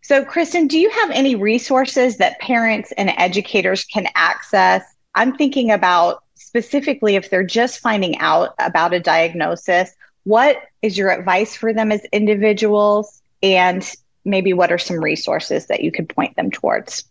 so 0.03 0.25
kristen 0.25 0.67
do 0.67 0.79
you 0.79 0.91
have 0.91 1.11
any 1.11 1.35
resources 1.35 2.19
that 2.19 2.39
parents 2.41 2.93
and 2.97 3.11
educators 3.17 3.85
can 3.85 4.07
access 4.15 4.83
i'm 5.15 5.35
thinking 5.37 5.71
about 5.71 6.23
specifically 6.35 7.17
if 7.17 7.31
they're 7.31 7.45
just 7.45 7.81
finding 7.81 8.19
out 8.19 8.55
about 8.59 8.93
a 8.93 9.01
diagnosis 9.01 9.95
what 10.25 10.59
is 10.83 10.97
your 10.97 11.11
advice 11.11 11.57
for 11.57 11.73
them 11.73 11.91
as 11.91 12.05
individuals 12.13 13.23
and 13.43 13.95
maybe 14.25 14.53
what 14.53 14.71
are 14.71 14.79
some 14.79 15.03
resources 15.03 15.67
that 15.67 15.83
you 15.83 15.91
could 15.91 16.09
point 16.09 16.37
them 16.37 16.51
towards 16.51 17.05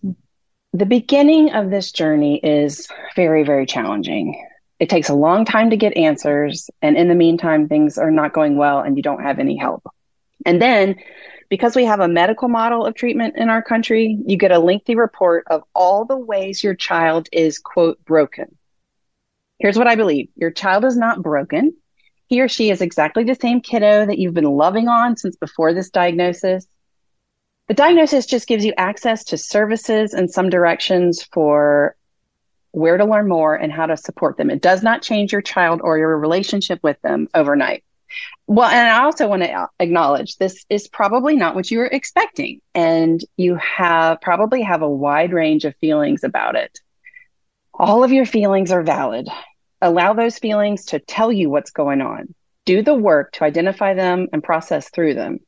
the 0.74 0.86
beginning 0.86 1.52
of 1.54 1.70
this 1.70 1.92
journey 1.92 2.40
is 2.42 2.88
very, 3.16 3.44
very 3.44 3.66
challenging. 3.66 4.48
It 4.80 4.90
takes 4.90 5.10
a 5.10 5.14
long 5.14 5.46
time 5.46 5.70
to 5.70 5.78
get 5.78 5.96
answers. 5.98 6.70
And 6.82 6.96
in 6.96 7.08
the 7.08 7.16
meantime, 7.16 7.68
things 7.68 7.98
are 7.98 8.12
not 8.12 8.34
going 8.34 8.56
well 8.56 8.80
and 8.80 8.96
you 8.96 9.04
don't 9.04 9.22
have 9.22 9.40
any 9.40 9.58
help. 9.58 9.84
And 10.46 10.62
then, 10.62 10.96
because 11.52 11.76
we 11.76 11.84
have 11.84 12.00
a 12.00 12.08
medical 12.08 12.48
model 12.48 12.86
of 12.86 12.96
treatment 12.96 13.36
in 13.36 13.50
our 13.50 13.62
country, 13.62 14.18
you 14.26 14.38
get 14.38 14.54
a 14.54 14.58
lengthy 14.58 14.96
report 14.96 15.44
of 15.48 15.62
all 15.76 16.06
the 16.06 16.18
ways 16.18 16.64
your 16.64 16.74
child 16.74 17.28
is, 17.34 17.60
quote, 17.60 18.04
broken. 18.06 18.58
Here's 19.60 19.78
what 19.78 19.86
I 19.86 19.96
believe 19.96 20.30
your 20.38 20.50
child 20.50 20.86
is 20.86 20.96
not 20.96 21.22
broken. 21.22 21.76
He 22.28 22.40
or 22.40 22.48
she 22.48 22.70
is 22.72 22.80
exactly 22.80 23.26
the 23.26 23.36
same 23.36 23.60
kiddo 23.60 24.06
that 24.06 24.18
you've 24.18 24.34
been 24.34 24.46
loving 24.46 24.88
on 24.88 25.18
since 25.18 25.36
before 25.36 25.74
this 25.74 25.90
diagnosis. 25.90 26.66
The 27.68 27.74
diagnosis 27.74 28.28
just 28.28 28.48
gives 28.48 28.64
you 28.64 28.74
access 28.78 29.26
to 29.26 29.38
services 29.38 30.14
and 30.14 30.32
some 30.32 30.50
directions 30.50 31.22
for 31.34 31.98
where 32.72 32.96
to 32.96 33.04
learn 33.04 33.28
more 33.28 33.56
and 33.56 33.74
how 33.74 33.88
to 33.88 33.98
support 33.98 34.38
them. 34.38 34.50
It 34.50 34.62
does 34.62 34.84
not 34.84 35.02
change 35.02 35.34
your 35.34 35.42
child 35.42 35.82
or 35.84 35.98
your 35.98 36.18
relationship 36.18 36.80
with 36.82 37.02
them 37.02 37.28
overnight. 37.36 37.84
Well, 38.48 38.70
and 38.70 38.88
I 38.90 39.04
also 39.04 39.28
want 39.28 39.44
to 39.44 39.70
acknowledge 39.80 40.38
this 40.38 40.66
is 40.70 40.88
probably 40.88 41.36
not 41.36 41.56
what 41.56 41.72
you 41.72 41.80
were 41.80 41.86
expecting, 41.86 42.62
and 42.74 43.24
you 43.38 43.56
have 43.56 44.22
probably 44.22 44.62
have 44.62 44.82
a 44.82 44.90
wide 44.90 45.34
range 45.34 45.66
of 45.66 45.76
feelings 45.78 46.24
about 46.24 46.56
it. 46.56 46.80
All 47.74 48.04
of 48.04 48.12
your 48.12 48.26
feelings 48.26 48.72
are 48.72 48.84
valid. 48.84 49.28
Allow 49.82 50.14
those 50.14 50.38
feelings 50.38 50.86
to 50.88 51.00
tell 51.00 51.32
you 51.32 51.50
what's 51.50 51.72
going 51.72 52.02
on. 52.02 52.34
Do 52.66 52.84
the 52.84 52.94
work 52.94 53.32
to 53.34 53.44
identify 53.44 53.94
them 53.94 54.28
and 54.32 54.44
process 54.44 54.90
through 54.90 55.16
them 55.16 55.40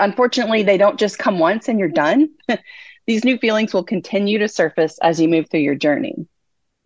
unfortunately, 0.00 0.62
they 0.62 0.78
don't 0.78 0.98
just 0.98 1.18
come 1.18 1.38
once 1.38 1.68
and 1.68 1.78
you're 1.78 1.88
done. 1.88 2.30
These 3.06 3.24
new 3.24 3.38
feelings 3.38 3.72
will 3.72 3.84
continue 3.84 4.38
to 4.38 4.48
surface 4.48 4.98
as 5.02 5.20
you 5.20 5.28
move 5.28 5.48
through 5.50 5.60
your 5.60 5.74
journey. 5.74 6.26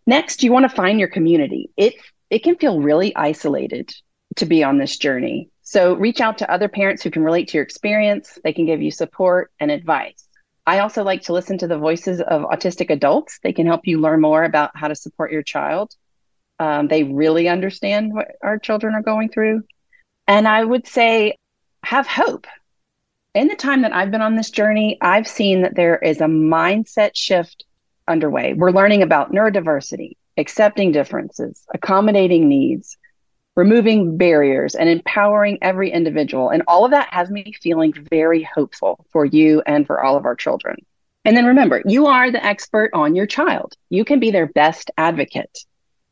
Next, 0.07 0.43
you 0.43 0.53
want 0.53 0.69
to 0.69 0.77
find 0.77 0.99
your 0.99 1.09
community. 1.09 1.71
It 1.77 1.95
it 2.31 2.43
can 2.43 2.57
feel 2.57 2.81
really 2.81 3.15
isolated 3.15 3.93
to 4.37 4.47
be 4.47 4.65
on 4.65 4.79
this 4.79 4.97
journey. 4.97 5.51
So 5.63 5.95
reach 5.95 6.21
out 6.21 6.39
to 6.39 6.51
other 6.51 6.69
parents 6.69 7.03
who 7.03 7.11
can 7.11 7.25
relate 7.25 7.49
to 7.49 7.59
your 7.59 7.65
experience. 7.65 8.39
They 8.45 8.53
can 8.53 8.67
give 8.67 8.83
you 8.83 8.91
support 8.91 9.51
and 9.61 9.71
advice. 9.71 10.27
I 10.67 10.79
also 10.79 11.03
like 11.03 11.23
to 11.23 11.33
listen 11.33 11.59
to 11.59 11.67
the 11.67 11.79
voices 11.79 12.21
of 12.21 12.43
autistic 12.43 12.91
adults. 12.91 13.39
They 13.43 13.53
can 13.53 13.67
help 13.67 13.87
you 13.87 14.01
learn 14.01 14.21
more 14.21 14.45
about 14.45 14.71
how 14.75 14.89
to 14.89 14.95
support 14.95 15.33
your 15.33 15.43
child. 15.43 15.95
Um, 16.59 16.89
they 16.89 17.03
really 17.03 17.49
understand 17.49 18.15
what 18.15 18.29
our 18.43 18.59
children 18.59 18.95
are 18.95 19.03
going 19.03 19.29
through. 19.29 19.65
And 20.29 20.47
I 20.47 20.63
would 20.63 20.87
say 20.87 21.37
have 21.83 22.07
hope 22.07 22.47
in 23.35 23.49
the 23.49 23.57
time 23.57 23.83
that 23.83 23.95
I've 23.95 24.11
been 24.11 24.23
on 24.23 24.37
this 24.37 24.51
journey, 24.51 24.99
I've 25.01 25.27
seen 25.27 25.63
that 25.63 25.75
there 25.75 25.97
is 25.97 26.21
a 26.21 26.27
mindset 26.27 27.13
shift 27.15 27.65
underway. 28.07 28.53
We're 28.53 28.73
learning 28.73 29.03
about 29.03 29.33
neurodiversity, 29.33 30.17
accepting 30.37 30.93
differences, 30.93 31.65
accommodating 31.73 32.49
needs, 32.49 32.97
removing 33.55 34.17
barriers, 34.17 34.75
and 34.75 34.89
empowering 34.89 35.59
every 35.61 35.91
individual. 35.91 36.49
And 36.49 36.63
all 36.67 36.85
of 36.85 36.91
that 36.93 37.13
has 37.13 37.31
me 37.31 37.53
feeling 37.61 37.93
very 38.11 38.43
hopeful 38.43 39.05
for 39.11 39.25
you 39.25 39.63
and 39.67 39.87
for 39.87 40.03
all 40.03 40.17
of 40.17 40.25
our 40.25 40.35
children. 40.35 40.77
And 41.25 41.37
then 41.37 41.47
remember, 41.47 41.83
you 41.85 42.07
are 42.07 42.31
the 42.31 42.45
expert 42.45 42.91
on 42.95 43.15
your 43.15 43.27
child. 43.27 43.77
You 43.91 44.05
can 44.05 44.21
be 44.21 44.31
their 44.31 44.47
best 44.47 44.91
advocate. 44.97 45.65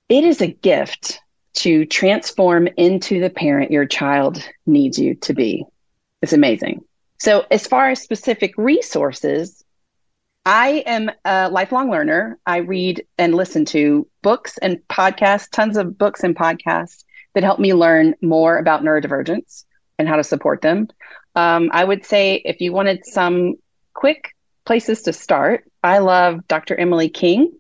It 0.09 0.25
is 0.25 0.41
a 0.41 0.49
gift 0.49 1.21
to 1.55 1.85
transform 1.87 2.69
into 2.77 3.21
the 3.21 3.31
parent 3.31 3.71
your 3.71 3.87
child 3.87 4.47
needs 4.67 4.99
you 4.99 5.15
to 5.17 5.33
be. 5.33 5.65
It's 6.23 6.33
amazing. 6.33 6.85
So, 7.19 7.45
as 7.51 7.67
far 7.67 7.91
as 7.91 8.01
specific 8.01 8.55
resources, 8.57 9.65
I 10.47 10.85
am 10.87 11.11
a 11.25 11.51
lifelong 11.51 11.91
learner. 11.91 12.39
I 12.47 12.59
read 12.59 13.05
and 13.19 13.35
listen 13.35 13.65
to 13.67 14.07
books 14.23 14.59
and 14.59 14.79
podcasts, 14.89 15.51
tons 15.51 15.77
of 15.77 15.99
books 15.99 16.23
and 16.23 16.37
podcasts 16.37 17.05
that 17.35 17.45
help 17.45 17.59
me 17.59 17.75
learn 17.75 18.15
more 18.23 18.59
about 18.59 18.83
neurodivergence 18.83 19.65
and 19.99 20.09
how 20.09 20.17
to 20.17 20.25
support 20.25 20.63
them. 20.63 20.89
Um, 21.37 21.71
I 21.73 21.85
would 21.85 22.05
say 22.05 22.43
if 22.45 22.61
you 22.61 22.73
wanted 22.73 23.07
some 23.07 23.55
quick 23.95 24.35
places 24.65 25.03
to 25.03 25.13
start, 25.13 25.65
I 25.83 25.99
love 25.99 26.47
Dr. 26.49 26.75
Emily 26.75 27.09
King. 27.09 27.53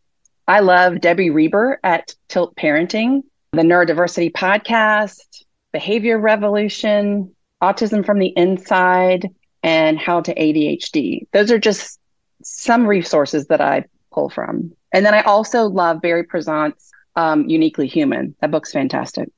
I 0.48 0.60
love 0.60 1.00
Debbie 1.00 1.30
Reber 1.30 1.78
at 1.84 2.14
Tilt 2.28 2.56
Parenting, 2.56 3.22
the 3.52 3.62
Neurodiversity 3.62 4.32
Podcast, 4.32 5.44
Behavior 5.72 6.18
Revolution, 6.18 7.34
Autism 7.62 8.04
from 8.04 8.18
the 8.18 8.32
Inside 8.36 9.28
and 9.62 9.98
How 9.98 10.20
to 10.22 10.34
ADHD. 10.34 11.26
Those 11.32 11.50
are 11.50 11.58
just 11.58 12.00
some 12.42 12.86
resources 12.86 13.46
that 13.46 13.60
I 13.60 13.84
pull 14.12 14.30
from. 14.30 14.72
And 14.92 15.06
then 15.06 15.14
I 15.14 15.22
also 15.22 15.64
love 15.64 16.00
Barry 16.00 16.24
Prizant's 16.24 16.90
um, 17.16 17.48
Uniquely 17.48 17.86
Human. 17.86 18.34
That 18.40 18.50
book's 18.50 18.72
fantastic. 18.72 19.30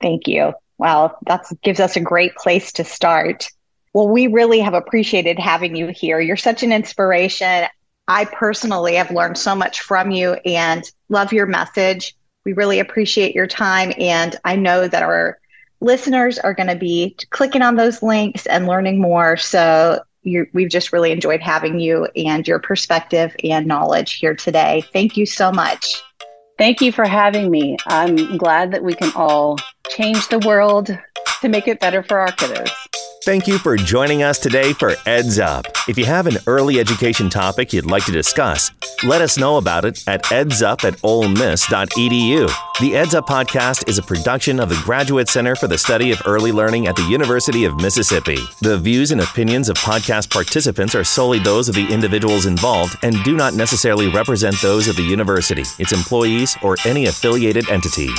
Thank 0.00 0.28
you. 0.28 0.52
Wow, 0.78 1.16
that 1.26 1.46
gives 1.62 1.80
us 1.80 1.96
a 1.96 2.00
great 2.00 2.34
place 2.36 2.72
to 2.72 2.84
start. 2.84 3.48
Well, 3.94 4.08
we 4.08 4.26
really 4.26 4.60
have 4.60 4.74
appreciated 4.74 5.38
having 5.38 5.74
you 5.74 5.86
here. 5.88 6.20
You're 6.20 6.36
such 6.36 6.62
an 6.62 6.72
inspiration. 6.72 7.66
I 8.08 8.26
personally 8.26 8.96
have 8.96 9.10
learned 9.10 9.38
so 9.38 9.54
much 9.54 9.80
from 9.80 10.10
you 10.10 10.34
and 10.44 10.84
love 11.08 11.32
your 11.32 11.46
message. 11.46 12.14
We 12.44 12.52
really 12.52 12.78
appreciate 12.78 13.34
your 13.34 13.46
time. 13.46 13.92
And 13.98 14.36
I 14.44 14.54
know 14.56 14.86
that 14.86 15.02
our 15.02 15.38
listeners 15.80 16.38
are 16.38 16.54
going 16.54 16.68
to 16.68 16.76
be 16.76 17.16
clicking 17.30 17.62
on 17.62 17.76
those 17.76 18.02
links 18.02 18.46
and 18.46 18.66
learning 18.66 19.00
more. 19.00 19.36
So 19.38 20.00
we've 20.24 20.70
just 20.70 20.92
really 20.92 21.10
enjoyed 21.10 21.40
having 21.40 21.80
you 21.80 22.06
and 22.14 22.46
your 22.46 22.58
perspective 22.58 23.34
and 23.44 23.66
knowledge 23.66 24.14
here 24.14 24.34
today. 24.34 24.84
Thank 24.92 25.16
you 25.16 25.24
so 25.24 25.50
much. 25.50 26.02
Thank 26.58 26.80
you 26.80 26.92
for 26.92 27.04
having 27.04 27.50
me. 27.50 27.76
I'm 27.86 28.36
glad 28.36 28.72
that 28.72 28.82
we 28.82 28.94
can 28.94 29.12
all 29.14 29.58
change 29.88 30.28
the 30.28 30.38
world 30.40 30.96
to 31.40 31.48
make 31.48 31.68
it 31.68 31.80
better 31.80 32.02
for 32.02 32.18
our 32.18 32.28
kiddos. 32.28 32.70
Thank 33.26 33.48
you 33.48 33.58
for 33.58 33.76
joining 33.76 34.22
us 34.22 34.38
today 34.38 34.72
for 34.72 34.94
Eds 35.04 35.40
Up. 35.40 35.66
If 35.88 35.98
you 35.98 36.04
have 36.04 36.28
an 36.28 36.36
early 36.46 36.78
education 36.78 37.28
topic 37.28 37.72
you'd 37.72 37.90
like 37.90 38.04
to 38.04 38.12
discuss, 38.12 38.70
let 39.02 39.20
us 39.20 39.36
know 39.36 39.56
about 39.56 39.84
it 39.84 40.06
at 40.06 40.22
edsup 40.26 40.84
at 40.84 40.94
olemiss.edu. 40.98 42.50
The 42.78 42.96
Eds 42.96 43.16
Up 43.16 43.26
podcast 43.26 43.88
is 43.88 43.98
a 43.98 44.02
production 44.04 44.60
of 44.60 44.68
the 44.68 44.80
Graduate 44.84 45.28
Center 45.28 45.56
for 45.56 45.66
the 45.66 45.76
Study 45.76 46.12
of 46.12 46.22
Early 46.24 46.52
Learning 46.52 46.86
at 46.86 46.94
the 46.94 47.02
University 47.02 47.64
of 47.64 47.74
Mississippi. 47.80 48.38
The 48.62 48.78
views 48.78 49.10
and 49.10 49.20
opinions 49.20 49.68
of 49.68 49.76
podcast 49.76 50.30
participants 50.30 50.94
are 50.94 51.02
solely 51.02 51.40
those 51.40 51.68
of 51.68 51.74
the 51.74 51.92
individuals 51.92 52.46
involved 52.46 52.96
and 53.02 53.24
do 53.24 53.34
not 53.34 53.54
necessarily 53.54 54.08
represent 54.08 54.54
those 54.62 54.86
of 54.86 54.94
the 54.94 55.02
university, 55.02 55.64
its 55.80 55.92
employees, 55.92 56.56
or 56.62 56.76
any 56.84 57.06
affiliated 57.06 57.68
entity. 57.70 58.10